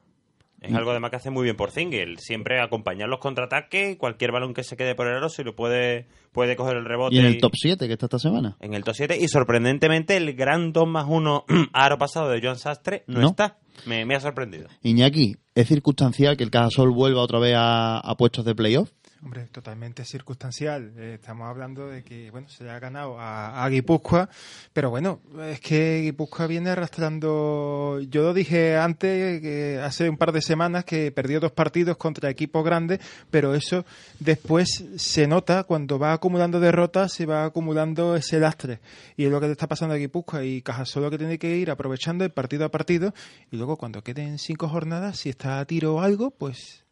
[0.60, 2.18] Es algo además que hace muy bien por Zingel.
[2.18, 6.06] Siempre acompañar los contraataques, cualquier balón que se quede por el aro se lo puede,
[6.32, 7.14] puede coger el rebote.
[7.14, 8.56] Y en el top 7 que está esta semana.
[8.60, 9.18] En el top 7.
[9.20, 13.26] Y sorprendentemente el gran 2 más 1 aro pasado de Joan Sastre no, No.
[13.28, 13.58] está.
[13.84, 14.68] Me, me ha sorprendido.
[14.82, 18.90] Iñaki, ¿es circunstancial que el Cajasol vuelva otra vez a, a puestos de playoff?
[19.24, 20.92] Hombre, totalmente circunstancial.
[20.98, 24.28] Eh, estamos hablando de que, bueno, se le ha ganado a, a Guipúzcoa,
[24.74, 28.00] pero bueno, es que Guipúzcoa viene arrastrando.
[28.10, 32.28] Yo lo dije antes, que hace un par de semanas, que perdió dos partidos contra
[32.28, 33.00] equipos grandes,
[33.30, 33.86] pero eso
[34.20, 38.80] después se nota cuando va acumulando derrotas, se va acumulando ese lastre.
[39.16, 40.44] Y es lo que le está pasando a Guipúzcoa.
[40.44, 43.14] Y Cajasol lo que tiene que ir aprovechando el partido a partido,
[43.50, 46.83] y luego cuando queden cinco jornadas, si está a tiro o algo, pues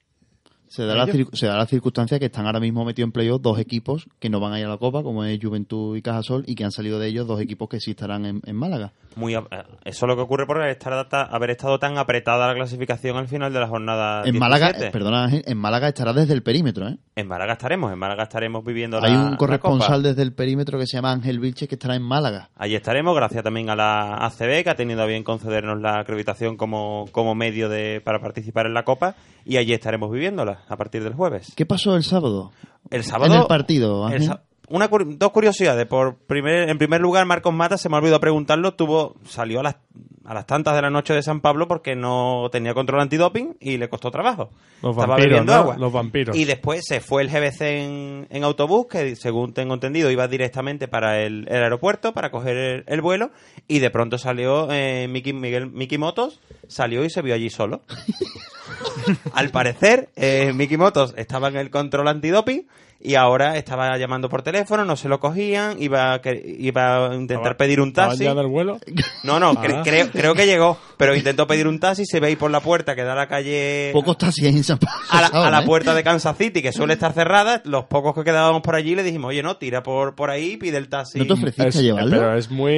[0.74, 3.58] Se da, la, se da la circunstancia que están ahora mismo metidos en playoff dos
[3.58, 6.54] equipos que no van a ir a la Copa, como es Juventud y Cajasol, y
[6.54, 8.92] que han salido de ellos dos equipos que sí estarán en, en Málaga.
[9.16, 9.40] Muy, eh,
[9.84, 13.28] eso es lo que ocurre por estar, ta- haber estado tan apretada la clasificación al
[13.28, 14.22] final de la jornada.
[14.24, 14.86] En Málaga, 17.
[14.86, 16.96] eh, perdona, en Málaga estará desde el perímetro, ¿eh?
[17.16, 20.86] En Málaga estaremos, en Málaga estaremos viviendo Hay la un corresponsal desde el perímetro que
[20.86, 22.48] se llama Ángel Vilches que estará en Málaga.
[22.56, 26.56] Allí estaremos, gracias también a la ACB, que ha tenido a bien concedernos la acreditación
[26.56, 31.02] como, como medio de, para participar en la Copa, y allí estaremos viviéndola a partir
[31.02, 31.52] del jueves.
[31.56, 32.52] ¿Qué pasó el sábado?
[32.90, 33.34] El sábado.
[33.34, 34.30] En el partido, el
[34.72, 35.86] una, dos curiosidades.
[35.86, 39.62] Por primer, en primer lugar, Marcos Mata, se me ha olvidado preguntarlo, tuvo, salió a
[39.62, 39.76] las,
[40.24, 43.76] a las tantas de la noche de San Pablo porque no tenía control antidoping y
[43.76, 44.48] le costó trabajo.
[44.82, 45.58] Los Estaba vampiros, bebiendo ¿no?
[45.58, 45.76] agua.
[45.76, 46.34] Los vampiros.
[46.34, 50.88] Y después se fue el GBC en, en autobús, que según tengo entendido iba directamente
[50.88, 53.30] para el, el aeropuerto para coger el, el vuelo.
[53.68, 57.82] Y de pronto salió eh, Miki, Miguel, Miki Motos, salió y se vio allí solo.
[59.34, 62.66] Al parecer, eh, Miki Motos estaba en el control antidoping
[63.04, 67.14] y ahora estaba llamando por teléfono, no se lo cogían, iba a, que- iba a
[67.14, 68.24] intentar ¿Estaba- pedir un taxi.
[68.24, 68.78] ya del vuelo?
[69.24, 69.82] No, no, cre- Ah.
[69.84, 72.94] creo, creo que llegó, pero intentó pedir un taxi, se ve ahí por la puerta
[72.96, 74.98] que da a la calle Pocos taxis en San Pablo.
[75.10, 78.14] a la, a ¿sabes, la puerta de Kansas City, que suele estar cerrada, los pocos
[78.14, 81.18] que quedábamos por allí le dijimos, oye, no, tira por, por ahí, pide el taxi.
[81.18, 82.10] ¿No te ofreciste Es- a llevarlo?
[82.10, 82.72] Pero es muy.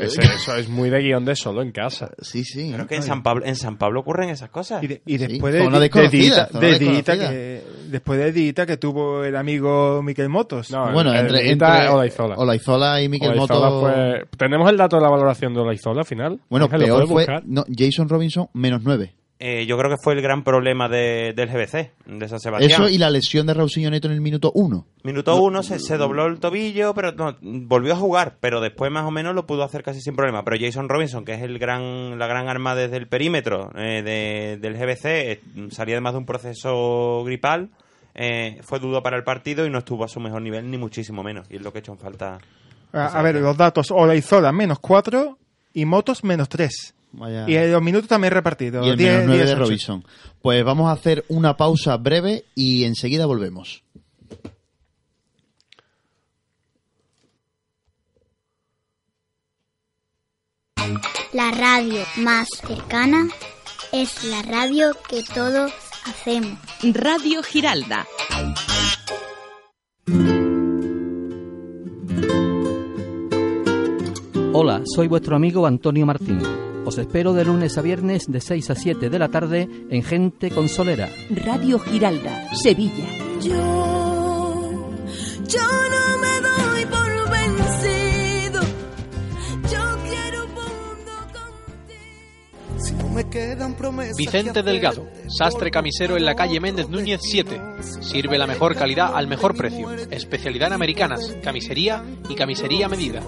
[0.00, 2.10] es- eso es muy de guion de solo en casa.
[2.20, 2.68] Sí, sí.
[2.70, 4.82] Pero es que en San Pablo, en San Pablo ocurren esas cosas.
[4.82, 8.76] Y, de- y Sí, después de, de, Dita- de Dita que, después de Dita que
[8.76, 9.47] tuvo el amigo
[10.02, 10.70] Miquel Motos.
[10.70, 12.34] No, Bueno, el- entre, entre Olaizola.
[12.36, 13.80] Olaizola y Miquel Olaizola Moto.
[13.80, 16.40] fue- ¿Tenemos el dato de la valoración de Olaizola al final?
[16.48, 19.14] Bueno, Ángel, ¿lo peor fue no, Jason Robinson menos 9.
[19.40, 22.72] Eh, yo creo que fue el gran problema de- del GBC, de San Sebastián.
[22.72, 24.84] Eso y la lesión de Raulsinho Neto en el minuto 1.
[25.04, 29.04] Minuto uno se, se dobló el tobillo, pero no, volvió a jugar, pero después más
[29.04, 30.42] o menos lo pudo hacer casi sin problema.
[30.44, 34.58] Pero Jason Robinson, que es el gran, la gran arma desde el perímetro eh, de-
[34.60, 35.40] del GBC, eh,
[35.70, 37.68] salía además de un proceso gripal,
[38.20, 41.22] eh, fue dudo para el partido y no estuvo a su mejor nivel, ni muchísimo
[41.22, 41.46] menos.
[41.48, 42.38] Y es lo que ha hecho en falta.
[42.92, 43.92] A, a ver, los datos.
[43.92, 45.38] Olaizola menos 4
[45.74, 46.94] y Motos menos 3.
[47.12, 47.44] Vaya.
[47.46, 48.84] Y en los minutos también repartidos.
[48.84, 49.64] Y el 10, menos 9 10, de 8.
[49.64, 50.04] Robinson.
[50.42, 53.84] Pues vamos a hacer una pausa breve y enseguida volvemos.
[61.32, 63.28] La radio más cercana
[63.92, 65.72] es la radio que todos
[66.04, 66.58] hacemos.
[66.94, 68.06] Radio Giralda.
[74.52, 76.42] Hola, soy vuestro amigo Antonio Martín.
[76.84, 80.50] Os espero de lunes a viernes de 6 a 7 de la tarde en Gente
[80.50, 81.08] Consolera.
[81.30, 83.04] Radio Giralda, Sevilla.
[83.42, 84.90] Yo,
[85.46, 85.97] yo no
[94.16, 97.60] Vicente Delgado, sastre camisero en la calle Méndez Núñez 7.
[98.00, 99.90] Sirve la mejor calidad al mejor precio.
[100.10, 103.22] Especialidad en americanas, camisería y camisería a medida.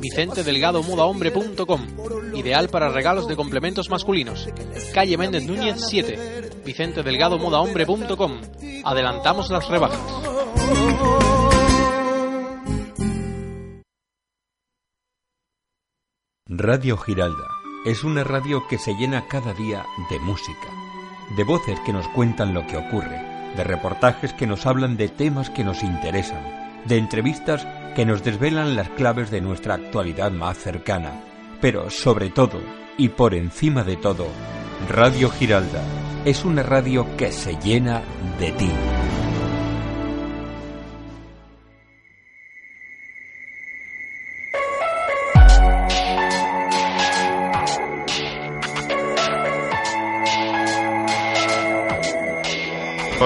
[0.00, 1.86] VicenteDelgadoModaHombre.com
[2.34, 4.48] Ideal para regalos de complementos masculinos.
[4.92, 6.50] Calle Méndez Núñez 7.
[6.64, 8.40] VicenteDelgadoModaHombre.com
[8.84, 10.00] Adelantamos las rebajas.
[16.48, 17.55] Radio Giralda
[17.86, 20.68] es una radio que se llena cada día de música,
[21.36, 23.22] de voces que nos cuentan lo que ocurre,
[23.56, 26.42] de reportajes que nos hablan de temas que nos interesan,
[26.84, 27.64] de entrevistas
[27.94, 31.12] que nos desvelan las claves de nuestra actualidad más cercana,
[31.60, 32.58] pero sobre todo
[32.98, 34.26] y por encima de todo,
[34.88, 35.84] Radio Giralda
[36.24, 38.02] es una radio que se llena
[38.40, 38.70] de ti.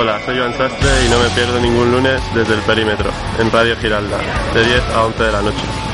[0.00, 3.76] Hola, soy Joan Sastre y no me pierdo ningún lunes desde el perímetro, en Radio
[3.76, 4.16] Giralda,
[4.54, 5.90] de 10 a 11 de la noche.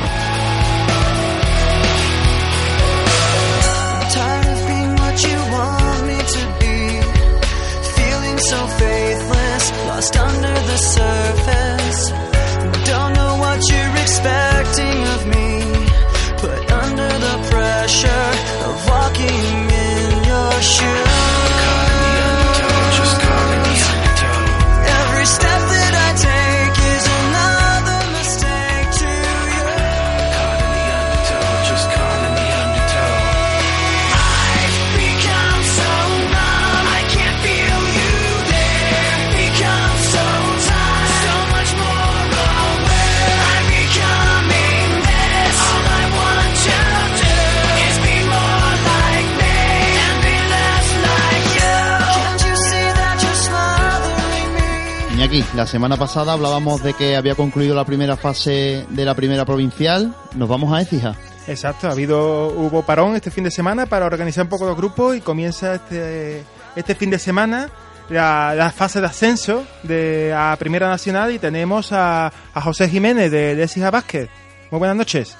[55.55, 60.13] La semana pasada hablábamos de que había concluido la primera fase de la primera provincial.
[60.35, 61.15] Nos vamos a Écija.
[61.47, 65.15] Exacto, ha habido hubo parón este fin de semana para organizar un poco los grupos
[65.15, 66.43] y comienza este,
[66.75, 67.69] este fin de semana
[68.09, 73.31] la, la fase de ascenso de a Primera Nacional y tenemos a, a José Jiménez
[73.31, 74.29] de, de Écija Básquet.
[74.71, 75.35] Muy buenas noches.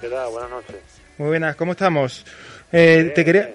[0.00, 0.30] ¿Qué tal?
[0.30, 0.76] Buenas noches.
[1.18, 2.24] Muy buenas, ¿cómo estamos?
[2.72, 3.50] Eh, te quería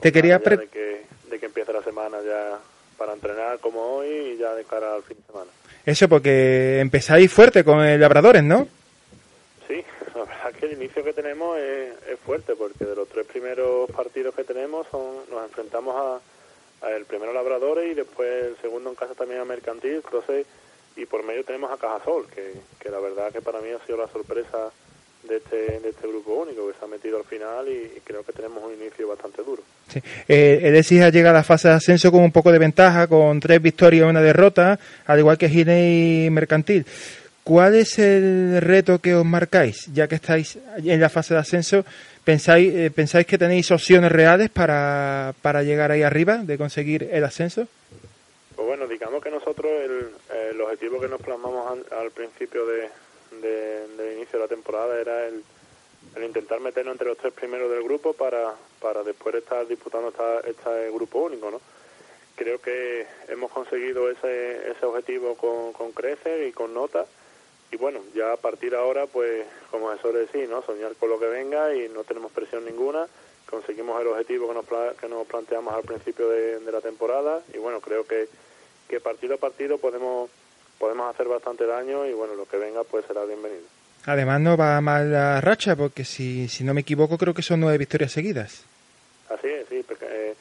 [0.00, 2.58] te quería de que, de que empiece la semana ya
[2.98, 5.50] para entrenar como hoy y ya de cara al fin de semana.
[5.86, 8.66] eso porque empezáis fuerte con el Labradores, ¿no?
[9.66, 9.82] Sí,
[10.14, 13.90] la verdad que el inicio que tenemos es, es fuerte porque de los tres primeros
[13.90, 18.90] partidos que tenemos son nos enfrentamos a, a el primero Labradores y después el segundo
[18.90, 20.44] en casa también a Mercantil, Crosey
[20.96, 23.98] y por medio tenemos a Cajasol, que, que la verdad que para mí ha sido
[23.98, 24.72] la sorpresa
[25.22, 28.22] de este, de este grupo único que se ha metido al final y, y creo
[28.22, 29.62] que tenemos un inicio bastante duro.
[29.88, 30.00] Sí.
[30.28, 33.40] Eh, el Écija llega a la fase de ascenso con un poco de ventaja, con
[33.40, 36.86] tres victorias y una derrota, al igual que Gine y Mercantil.
[37.42, 41.84] ¿Cuál es el reto que os marcáis, ya que estáis en la fase de ascenso?
[42.22, 47.24] ¿Pensáis, eh, ¿pensáis que tenéis opciones reales para, para llegar ahí arriba, de conseguir el
[47.24, 47.66] ascenso?
[48.54, 50.10] Pues bueno, digamos que nosotros el,
[50.52, 52.90] el objetivo que nos plasmamos al, al principio de,
[53.40, 55.42] de- del inicio de la temporada era el,
[56.24, 60.90] intentar meternos entre los tres primeros del grupo para, para después estar disputando esta, este
[60.90, 61.60] grupo único, ¿no?
[62.36, 67.04] Creo que hemos conseguido ese, ese objetivo con, con creces y con nota
[67.70, 70.62] y bueno, ya a partir de ahora, pues como se suele decir, ¿no?
[70.62, 73.06] Soñar con lo que venga y no tenemos presión ninguna,
[73.50, 77.58] conseguimos el objetivo que nos, que nos planteamos al principio de, de la temporada y
[77.58, 78.28] bueno, creo que,
[78.88, 80.30] que partido a partido podemos
[80.78, 83.64] podemos hacer bastante daño y bueno, lo que venga pues será bienvenido.
[84.06, 87.60] Además no va mal la racha, porque si, si no me equivoco creo que son
[87.60, 88.64] nueve victorias seguidas.
[89.28, 90.34] Así es, sí, porque, eh,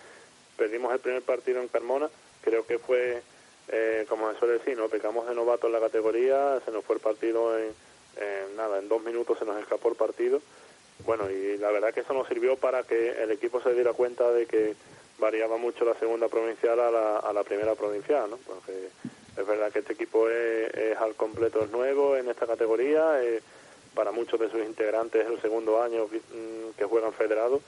[0.55, 2.07] perdimos el primer partido en Carmona,
[2.41, 3.21] creo que fue,
[3.67, 4.87] eh, como se suele decir, ¿no?
[4.87, 7.73] pecamos de novato en la categoría, se nos fue el partido en,
[8.15, 10.41] en nada, en dos minutos se nos escapó el partido,
[11.05, 14.31] bueno, y la verdad que eso nos sirvió para que el equipo se diera cuenta
[14.31, 14.75] de que
[15.19, 18.37] variaba mucho la segunda provincial a la, a la primera provincial, ¿no?
[18.37, 18.89] Porque
[19.37, 23.41] es verdad que este equipo es, al completo nuevo en esta categoría, eh,
[23.93, 27.61] para muchos de sus integrantes es el segundo año mm, que juegan federados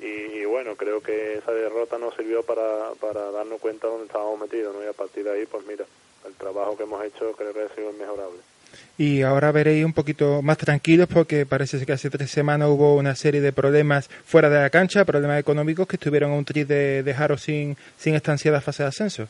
[0.00, 2.92] y, bueno, creo que esa derrota nos sirvió para,
[3.30, 4.82] darnos cuenta de dónde estábamos metidos, ¿no?
[4.82, 5.84] Y a partir de ahí, pues mira,
[6.26, 8.38] el trabajo que hemos hecho creo que ha sido inmejorable.
[8.98, 13.14] Y ahora veréis un poquito más tranquilos porque parece que hace tres semanas hubo una
[13.14, 17.02] serie de problemas fuera de la cancha, problemas económicos que estuvieron a un tris de
[17.04, 19.28] dejaros sin, sin estancia de fase de ascenso.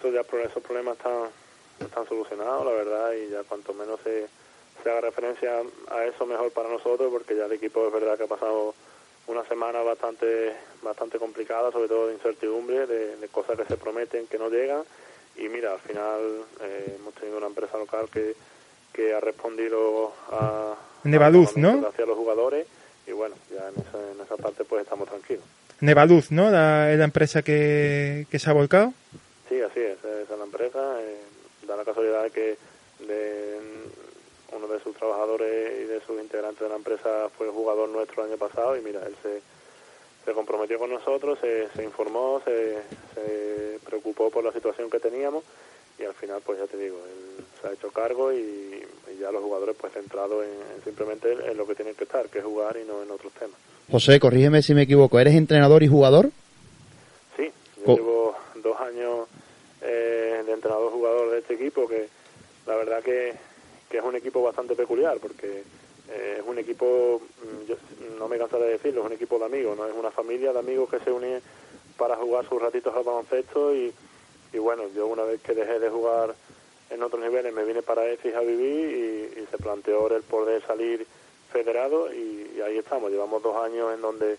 [0.00, 1.28] Sí, esos, ya, esos problemas están,
[1.80, 4.26] están solucionados, la verdad, y ya cuanto menos se,
[4.82, 5.50] se haga referencia
[5.90, 8.74] a eso, mejor para nosotros, porque ya el equipo es verdad que ha pasado
[9.26, 14.26] una semana bastante bastante complicada, sobre todo de incertidumbre, de, de cosas que se prometen
[14.26, 14.82] que no llegan,
[15.36, 16.20] y mira, al final
[16.60, 18.34] eh, hemos tenido una empresa local que,
[18.92, 20.74] que ha respondido a,
[21.04, 21.86] Nevaluz, a ¿no?
[21.86, 22.66] hacia los jugadores,
[23.06, 25.44] y bueno, ya en esa, en esa parte pues estamos tranquilos.
[25.80, 26.50] Nevaluz, ¿no?
[26.50, 28.92] La, la empresa que, que se ha volcado.
[29.50, 31.02] Sí, así es, esa es la empresa.
[31.02, 31.18] eh,
[31.66, 32.56] da la casualidad de que
[33.06, 37.88] de, mm, uno de sus trabajadores y de sus integrantes de la empresa fue jugador
[37.90, 39.42] nuestro el año pasado y mira, él se,
[40.24, 42.78] se comprometió con nosotros, se, se informó, se,
[43.14, 45.44] se preocupó por la situación que teníamos
[45.98, 48.38] y al final, pues ya te digo, él se ha hecho cargo y,
[49.12, 52.28] y ya los jugadores pues centrados en, en simplemente en lo que tienen que estar,
[52.30, 53.58] que es jugar y no en otros temas.
[53.90, 55.18] José, corrígeme si me equivoco.
[55.20, 56.30] ¿Eres entrenador y jugador?
[57.36, 59.28] Sí, yo Co- llevo dos años
[59.90, 62.08] eh, de entrenador-jugador de este equipo, que
[62.66, 63.34] la verdad que,
[63.88, 65.64] que es un equipo bastante peculiar, porque
[66.08, 67.76] eh, es un equipo, mm, yo
[68.18, 70.58] no me cansaré de decirlo, es un equipo de amigos, no es una familia de
[70.60, 71.40] amigos que se une
[71.96, 73.92] para jugar sus ratitos al baloncesto y,
[74.52, 76.34] y bueno, yo una vez que dejé de jugar
[76.90, 81.04] en otros niveles me vine para EFIS a vivir y, se planteó el poder salir
[81.50, 84.38] federado y ahí estamos, llevamos dos años en donde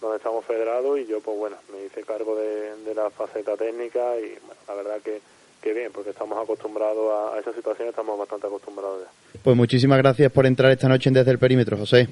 [0.00, 4.16] donde estamos federados y yo pues bueno, me hice cargo de, de la faceta técnica
[4.18, 5.20] y bueno, la verdad que,
[5.62, 9.40] que bien, porque estamos acostumbrados a, a esa situación, estamos bastante acostumbrados ya.
[9.42, 12.08] Pues muchísimas gracias por entrar esta noche en Desde el Perímetro, José.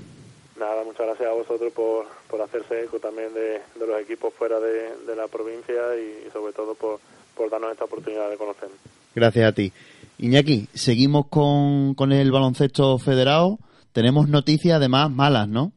[0.59, 4.59] Nada, muchas gracias a vosotros por, por hacerse eco también de, de los equipos fuera
[4.59, 6.99] de, de la provincia y, y sobre todo por,
[7.37, 8.71] por darnos esta oportunidad de conocer.
[9.15, 9.73] Gracias a ti.
[10.19, 13.59] Iñaki, seguimos con, con el baloncesto federado.
[13.93, 15.73] Tenemos noticias además malas, ¿no?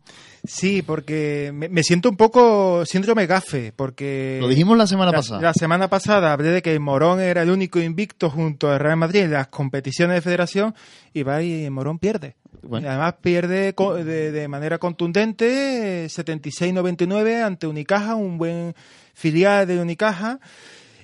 [0.49, 4.39] Sí, porque me, me siento un poco síndrome gafe, porque...
[4.41, 5.39] Lo dijimos la semana pasada.
[5.39, 9.21] La semana pasada hablé de que Morón era el único invicto junto al Real Madrid
[9.21, 10.73] en las competiciones de federación
[11.13, 12.35] y va y Morón pierde.
[12.63, 12.87] Bueno.
[12.87, 18.73] Y además pierde de, de manera contundente, eh, 76-99 ante Unicaja, un buen
[19.13, 20.39] filial de Unicaja.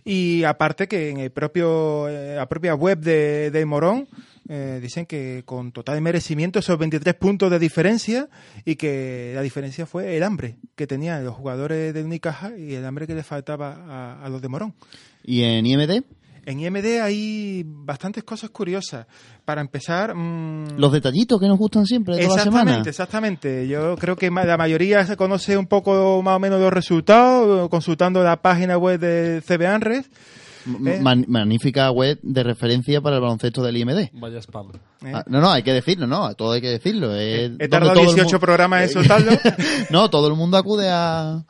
[0.03, 4.07] Y aparte que en el propio, eh, la propia web de, de Morón
[4.47, 8.29] eh, dicen que con total merecimiento esos 23 puntos de diferencia
[8.63, 12.85] y que la diferencia fue el hambre que tenían los jugadores de Unicaja y el
[12.85, 14.73] hambre que les faltaba a, a los de Morón.
[15.23, 16.03] ¿Y en IMD?
[16.47, 19.07] En IMD hay bastantes cosas curiosas.
[19.45, 22.61] Para empezar, mm, Los detallitos que nos gustan siempre de toda la semana.
[22.61, 23.67] Exactamente, exactamente.
[23.67, 28.23] Yo creo que la mayoría se conoce un poco más o menos los resultados consultando
[28.23, 30.05] la página web de CBANRES.
[30.05, 30.13] M-
[30.65, 30.99] Eh.
[31.01, 34.09] man- magnífica web de referencia para el baloncesto del IMD.
[34.13, 34.71] Vaya spam.
[35.13, 37.13] Ah, no, no, hay que decirlo, no, todo hay que decirlo.
[37.15, 39.31] es He tardado todo el 18 mu- programas en soltarlo.
[39.91, 41.43] no, todo el mundo acude a,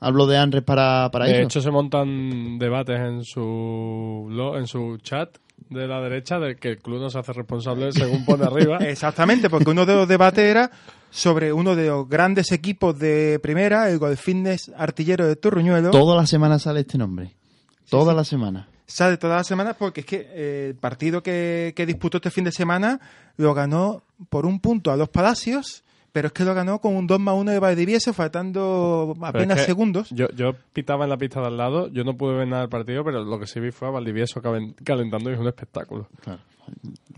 [0.00, 1.42] al blog de Anres para, para De eso.
[1.42, 5.36] hecho, se montan debates en su blog, en su chat
[5.70, 8.76] de la derecha de que el club no se hace responsable según pone arriba.
[8.80, 10.70] Exactamente, porque uno de los debates era
[11.10, 15.90] sobre uno de los grandes equipos de primera, el Golf Fitness Artillero de Turruñuelo.
[15.90, 17.34] Toda la semana sale este nombre.
[17.90, 18.68] Toda la semana.
[18.86, 22.44] Sale todas las semanas porque es que eh, el partido que, que disputó este fin
[22.44, 23.00] de semana
[23.36, 27.06] lo ganó por un punto a los Palacios, pero es que lo ganó con un
[27.06, 30.08] 2 más 1 de Valdivieso, faltando apenas es que segundos.
[30.10, 32.70] Yo, yo pitaba en la pista de al lado, yo no pude ver nada del
[32.70, 36.08] partido, pero lo que sí vi fue a Valdivieso calen- calentando y es un espectáculo.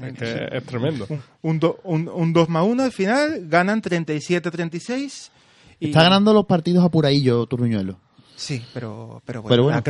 [0.03, 1.07] Es que es tremendo.
[1.43, 5.31] Un, do- un, un 2 más 1 al final, ganan 37-36.
[5.79, 7.97] y- Está ganando los partidos apuradillo Turruñuelo.
[8.41, 9.83] Sí, pero, pero bueno, Pero bueno, la,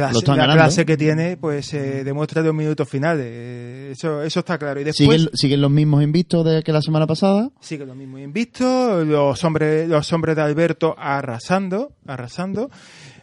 [0.53, 3.25] clase, la que tiene pues eh, demuestra los minutos finales.
[3.29, 4.81] Eh, Eso, eso está claro.
[4.81, 7.49] Y después ¿Siguen, siguen los mismos invictos de que la semana pasada.
[7.61, 12.71] sigue lo mismo invisto, los hombres, los hombres de Alberto arrasando, arrasando,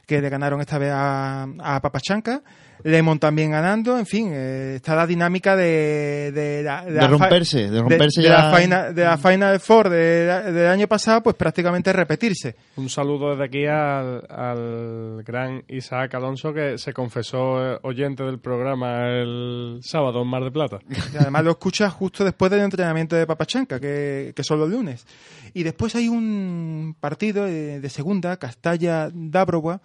[0.05, 2.41] que le ganaron esta vez a, a Papachanca.
[2.88, 7.07] Lemon también ganando, en fin, eh, está la dinámica de, de, la, De la fa-
[7.07, 8.49] romperse, de romperse de ya.
[8.51, 12.55] la final, de la Final Four de- del año pasado, pues prácticamente repetirse.
[12.77, 18.39] Un saludo desde aquí al, al gran Isaac Alonso que se confesó eh, oyente del
[18.39, 20.79] programa el sábado en Mar de Plata.
[21.13, 25.05] Y además lo escuchas justo después del entrenamiento de Papachanca, que, que son los lunes.
[25.53, 29.81] Y después hay un partido de, de segunda, Castalla-Dábrova,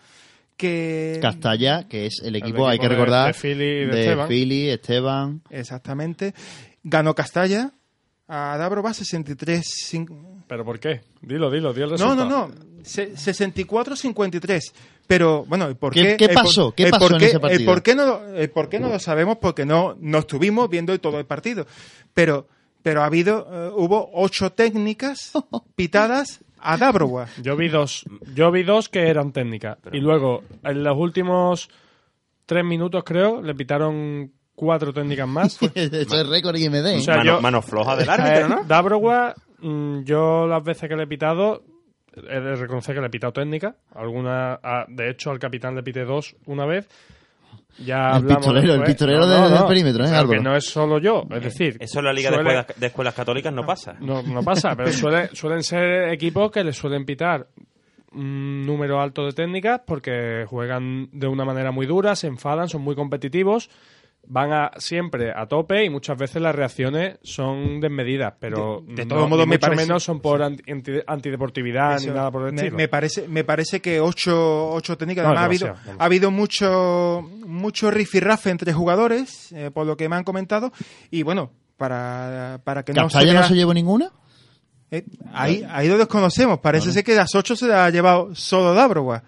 [0.57, 1.18] que...
[1.20, 4.28] Castalla, que es el equipo, equipo hay que de- recordar, de Fili y de Esteban.
[4.28, 5.42] Fili, Esteban.
[5.50, 6.34] Exactamente.
[6.82, 7.72] Ganó Castalla
[8.28, 9.64] a Dábrova 63...
[9.90, 11.00] cin- ¿Pero por qué?
[11.20, 12.28] Dilo, dilo, di el No, resultado.
[12.28, 12.55] no, no.
[12.84, 14.61] Se- 64-53.
[15.07, 16.16] Pero, bueno, ¿y por ¿Qué- qué?
[16.16, 16.72] qué el por- pasó?
[16.74, 17.61] ¿Qué el pasó por en qué- ese partido?
[17.61, 20.68] El por qué no, lo- el por qué no lo sabemos porque no, no estuvimos
[20.70, 21.66] viendo todo el partido.
[22.14, 22.46] Pero,
[22.82, 25.32] pero ha habido, eh, hubo ocho técnicas
[25.76, 27.27] pitadas a Dábrova.
[27.43, 28.05] Yo vi dos.
[28.35, 29.79] Yo vi dos que eran técnicas.
[29.93, 31.69] Y luego, en los últimos
[32.47, 35.59] tres minutos, creo, le pitaron cuatro técnicas más.
[35.75, 36.97] Esto es récord IMD.
[36.99, 38.65] O sea, Mano- yo- mano floja del árbitro, Eh, ¿no?
[38.65, 41.63] Dabrowga, mm, yo las veces que le he pitado,
[42.15, 43.77] he de reconocer que le he pitado técnica.
[43.95, 46.89] Alguna, a- de hecho, al capitán le pité dos una vez.
[47.79, 48.89] Ya El hablamos pistolero, el después.
[48.91, 51.77] pistolero de- del perímetro, ¿eh, que no es solo yo, es decir...
[51.81, 53.97] Eso en la Liga de, escuelas, de Escuelas Católicas no pasa.
[54.01, 57.47] no, no pasa, pero suele- suelen ser equipos que les suelen pitar
[58.12, 62.83] un número alto de técnicas porque juegan de una manera muy dura, se enfadan, son
[62.83, 63.70] muy competitivos,
[64.27, 69.05] van a, siempre a tope y muchas veces las reacciones son desmedidas, pero De- de
[69.05, 72.47] no- todos modos mucho parece- menos son por anti- anti- antideportividad Eso, ni nada por
[72.47, 72.77] el me, estilo.
[72.77, 75.25] me parece, me parece que ocho, ocho técnicas.
[75.25, 80.09] No, Además, ha habido, ha habido mucho, mucho rifirrafe entre jugadores, eh, por lo que
[80.09, 80.73] me han comentado.
[81.11, 84.11] Y bueno, para, para que no se ¿Castalla no se llevó ninguna?
[84.91, 86.59] Eh, ahí, ahí lo desconocemos.
[86.61, 86.93] Parece Vale.
[86.95, 89.23] ser que las ocho se las ha llevado solo Dabrova.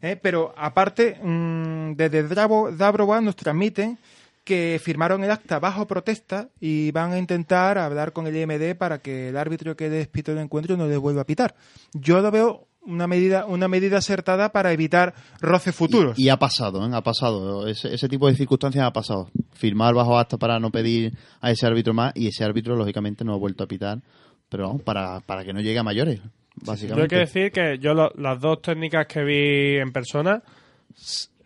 [0.00, 3.98] Eh, pero aparte, mm, desde Dabrova nos transmiten
[4.44, 8.98] que firmaron el acta bajo protesta y van a intentar hablar con el IMD para
[9.00, 11.54] que el árbitro que despitó el encuentro no le vuelva a pitar.
[11.92, 16.18] Yo lo veo una medida, una medida acertada para evitar roces futuros.
[16.18, 16.90] Y ha pasado, ¿eh?
[16.94, 17.68] ha pasado.
[17.68, 19.30] Ese, ese tipo de circunstancias ha pasado.
[19.52, 21.12] Firmar bajo acta para no pedir
[21.42, 24.00] a ese árbitro más y ese árbitro, lógicamente, no ha vuelto a pitar.
[24.48, 27.08] Pero vamos, para, para que no llegue a mayores, Yo hay básicamente.
[27.08, 30.42] que decir que yo lo- las dos técnicas que vi en persona,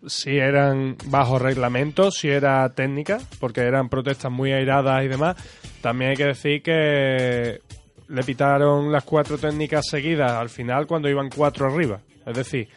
[0.06, 5.36] si eran bajo reglamento, si era técnica, porque eran protestas muy airadas y demás.
[5.80, 7.60] También hay que decir que
[8.08, 12.00] le pitaron las cuatro técnicas seguidas al final cuando iban cuatro arriba.
[12.26, 12.68] Es decir,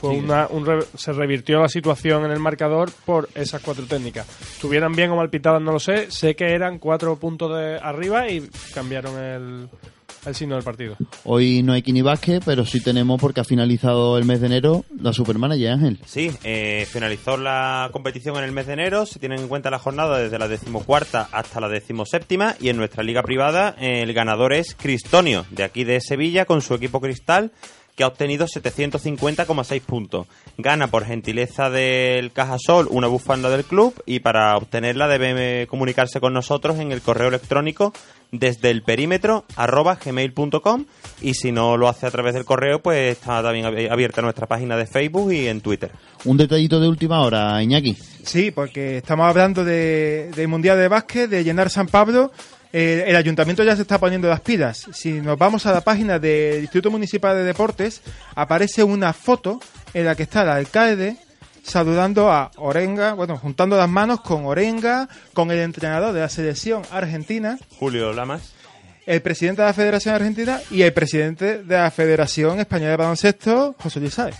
[0.00, 0.18] fue Sí.
[0.18, 4.26] una, un re- se revirtió la situación en el marcador por esas cuatro técnicas.
[4.60, 6.10] Tuvieran bien o mal pitadas, no lo sé.
[6.10, 9.68] Sé que eran cuatro puntos de arriba y cambiaron el,
[10.26, 10.96] el signo del partido.
[11.24, 14.84] Hoy no hay Kini Vázquez, pero sí tenemos, porque ha finalizado el mes de enero,
[15.00, 15.98] la Supermanager, Ángel.
[16.06, 19.06] Sí, eh, finalizó la competición en el mes de enero.
[19.06, 22.56] Se tienen en cuenta la jornada desde la decimocuarta hasta la decimoséptima.
[22.60, 26.62] Y en nuestra liga privada, eh, el ganador es Cristonio, de aquí de Sevilla, con
[26.62, 27.52] su equipo cristal,
[27.94, 30.26] que ha obtenido 750,6 puntos.
[30.58, 33.94] Gana por gentileza del Cajasol una bufanda del club.
[34.06, 37.92] Y para obtenerla, debe eh, comunicarse con nosotros en el correo electrónico
[38.32, 40.86] desde el perímetro arroba gmail.com
[41.22, 44.48] y si no lo hace a través del correo pues está también ab- abierta nuestra
[44.48, 45.92] página de Facebook y en Twitter.
[46.24, 47.94] Un detallito de última hora, Iñaki.
[48.24, 52.32] Sí, porque estamos hablando de, del Mundial de Básquet, de llenar San Pablo.
[52.76, 54.88] Eh, el ayuntamiento ya se está poniendo las pilas.
[54.92, 58.02] Si nos vamos a la página del Instituto Municipal de Deportes,
[58.34, 59.60] aparece una foto
[59.94, 61.16] en la que está el alcalde
[61.62, 66.82] saludando a Orenga, bueno, juntando las manos con Orenga, con el entrenador de la selección
[66.90, 68.52] argentina, Julio Lamas.
[69.06, 73.76] el presidente de la Federación Argentina y el presidente de la Federación Española de Baloncesto,
[73.78, 74.34] José Luis Sáez.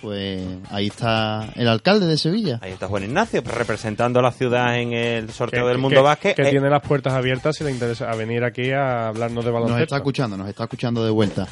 [0.00, 2.58] Pues ahí está el alcalde de Sevilla.
[2.62, 5.82] Ahí está Juan Ignacio, pues, representando a la ciudad en el sorteo Que- del que-
[5.82, 6.36] Mundo Básquet.
[6.36, 9.50] Que Eh, tiene las puertas abiertas si le interesa a venir aquí a hablarnos de
[9.50, 9.82] Nos baloncesto.
[9.84, 11.46] está escuchando, nos está escuchando de vuelta.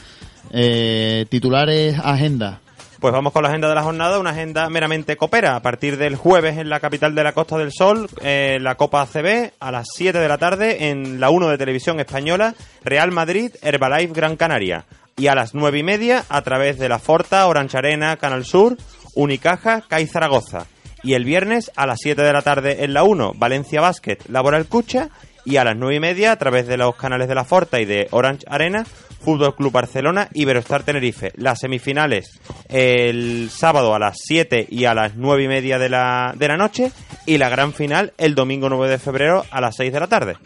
[0.52, 2.60] Eh, titulares, agenda.
[2.98, 5.56] Pues vamos con la agenda de la jornada, una agenda meramente copera.
[5.56, 9.00] A partir del jueves en la capital de la Costa del Sol, eh, la Copa
[9.00, 12.54] ACB, a las 7 de la tarde en la 1 de Televisión Española,
[12.84, 14.84] Real Madrid, Herbalife Gran Canaria.
[15.20, 18.78] Y a las 9 y media, a través de la Forta, Orange Arena, Canal Sur,
[19.14, 20.64] Unicaja, CAI Zaragoza.
[21.02, 24.64] Y el viernes, a las 7 de la tarde en la 1, Valencia Basket, Laboral
[24.64, 25.10] Cucha.
[25.44, 27.84] Y a las 9 y media, a través de los canales de la Forta y
[27.84, 28.86] de Orange Arena,
[29.20, 31.32] Fútbol Club Barcelona, Iberostar Tenerife.
[31.34, 32.40] Las semifinales
[32.70, 36.56] el sábado a las 7 y a las 9 y media de la, de la
[36.56, 36.92] noche.
[37.26, 40.36] Y la gran final el domingo 9 de febrero a las 6 de la tarde.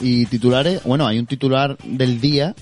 [0.00, 2.54] Y titulares, bueno, hay un titular del día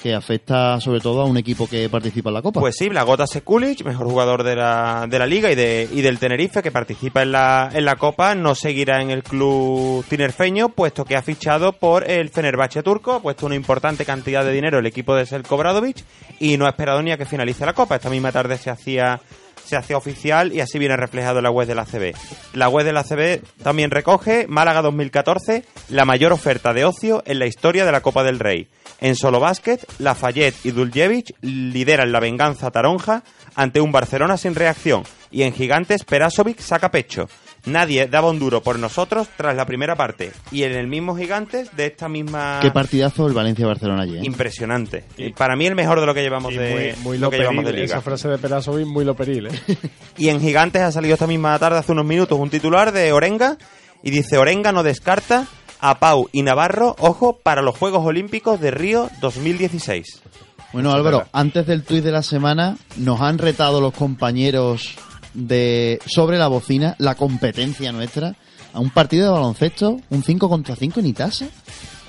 [0.00, 2.60] que afecta sobre todo a un equipo que participa en la Copa.
[2.60, 6.18] Pues sí, Blagota Sekulic, mejor jugador de la, de la liga y, de, y del
[6.18, 11.04] Tenerife, que participa en la, en la Copa, no seguirá en el club tinerfeño, puesto
[11.04, 14.86] que ha fichado por el Fenerbahce turco, ha puesto una importante cantidad de dinero el
[14.86, 16.04] equipo de Selko Bradovic
[16.38, 17.96] y no ha esperado ni a que finalice la Copa.
[17.96, 19.20] Esta misma tarde se hacía
[19.64, 22.14] se hacía oficial y así viene reflejado en la web de la CB.
[22.54, 27.38] La web de la CB también recoge Málaga 2014, la mayor oferta de ocio en
[27.38, 28.68] la historia de la Copa del Rey.
[29.00, 33.22] En solo básquet, Lafayette y Duljevic lideran la venganza taronja
[33.54, 37.28] ante un Barcelona sin reacción y en gigantes Perasovic saca pecho.
[37.66, 41.74] Nadie daba un duro por nosotros tras la primera parte y en el mismo gigantes
[41.76, 44.16] de esta misma Qué partidazo el Valencia-Barcelona ayer.
[44.16, 44.22] ¿eh?
[44.24, 45.04] impresionante.
[45.16, 47.64] Y para mí el mejor de lo que llevamos de muy, muy lo que llevamos
[47.64, 47.84] de liga.
[47.84, 49.50] esa frase de Perasovic muy loperil, ¿eh?
[50.18, 53.56] Y en Gigantes ha salido esta misma tarde, hace unos minutos, un titular de Orenga.
[54.02, 55.46] Y dice, Orenga no descarta
[55.80, 60.22] a Pau y Navarro, ojo, para los Juegos Olímpicos de Río 2016.
[60.72, 64.94] Bueno, Álvaro, antes del tuit de la semana, nos han retado los compañeros
[65.34, 68.36] de sobre la bocina, la competencia nuestra,
[68.72, 71.48] a un partido de baloncesto, un 5 contra 5 en Itasa.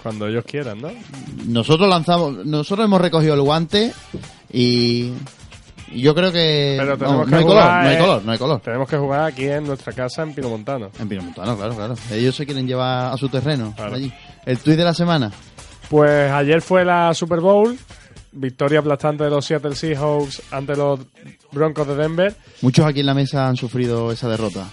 [0.03, 0.89] Cuando ellos quieran, ¿no?
[1.45, 3.93] Nosotros lanzamos, nosotros hemos recogido el guante
[4.51, 5.13] y, y
[5.96, 8.32] yo creo que Pero tenemos que no hay jugar, color, no hay eh, color, no
[8.32, 8.60] hay color.
[8.62, 10.89] Tenemos que jugar aquí en nuestra casa en Pinomontano.
[11.00, 11.96] En Pinomontano, claro, claro.
[12.12, 13.74] Ellos se quieren llevar a su terreno.
[13.78, 14.12] allí.
[14.46, 15.32] El tuit de la semana.
[15.89, 17.78] Pues ayer fue la Super Bowl,
[18.32, 21.00] victoria aplastante de los Seattle Seahawks ante los
[21.52, 22.36] Broncos de Denver.
[22.62, 24.68] Muchos aquí en la mesa han sufrido esa derrota.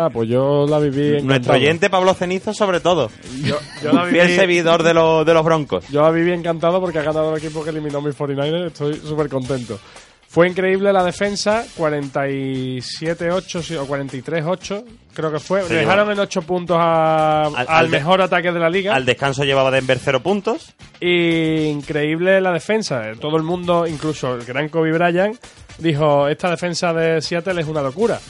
[0.00, 1.58] Ah, pues yo la viví Nuestro encantado.
[1.58, 3.10] oyente Pablo Cenizo, sobre todo.
[3.42, 5.88] Yo, yo la Un fiel viví- seguidor de, los de los Broncos.
[5.88, 8.66] Yo la viví encantado porque ha ganado el equipo que eliminó mis 49ers.
[8.66, 9.80] Estoy súper contento.
[10.28, 15.62] Fue increíble la defensa, 47-8 sí, o 43-8, creo que fue.
[15.62, 18.94] Se Dejaron en 8 puntos a- al, mejor ataque de la liga.
[18.94, 20.74] Al descanso llevaba Denver 0 puntos.
[21.00, 23.02] Y increíble la defensa.
[23.18, 25.38] Todo el mundo, incluso el gran Kobe Bryant,
[25.78, 28.20] dijo, esta defensa de Seattle es una locura.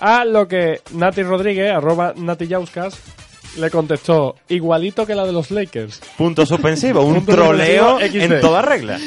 [0.00, 2.96] A lo que Nati Rodríguez, arroba Nati Yauskas,
[3.56, 6.00] le contestó igualito que la de los Lakers.
[6.16, 8.98] Punto suspensivo, un Punto troleo suspensivo en toda regla.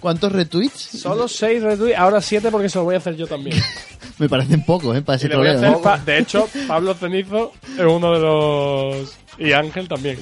[0.00, 0.80] ¿Cuántos retweets?
[0.80, 3.56] Solo 6 retweets, ahora 7 porque se lo voy a hacer yo también.
[4.18, 5.02] Me parecen pocos, ¿eh?
[5.02, 5.70] Para Y ese le voy a troleo.
[5.70, 9.16] hacer pa- de hecho, Pablo Cenizo es uno de los...
[9.38, 10.18] Y Ángel también.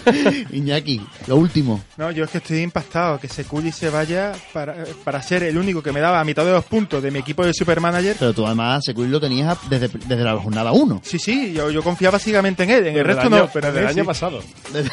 [0.52, 1.82] Iñaki, lo último.
[1.96, 5.82] No, yo es que estoy impactado que Seculi se vaya para, para ser el único
[5.82, 8.16] que me daba a mitad de los puntos de mi equipo de Supermanager.
[8.18, 11.00] Pero tú además, Securi lo tenías desde, desde la jornada 1.
[11.04, 13.80] Sí, sí, yo, yo confiaba ciegamente en él, en el resto año- no, pero desde
[13.80, 14.06] el año sí.
[14.06, 14.40] pasado.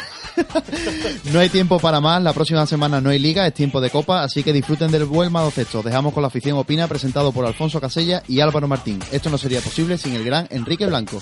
[1.33, 4.23] No hay tiempo para más, la próxima semana no hay liga, es tiempo de copa,
[4.23, 5.81] así que disfruten del buen baloncesto.
[5.83, 8.99] Dejamos con la afición Opina, presentado por Alfonso Casella y Álvaro Martín.
[9.11, 11.21] Esto no sería posible sin el gran Enrique Blanco.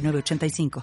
[0.00, 0.70] 906985.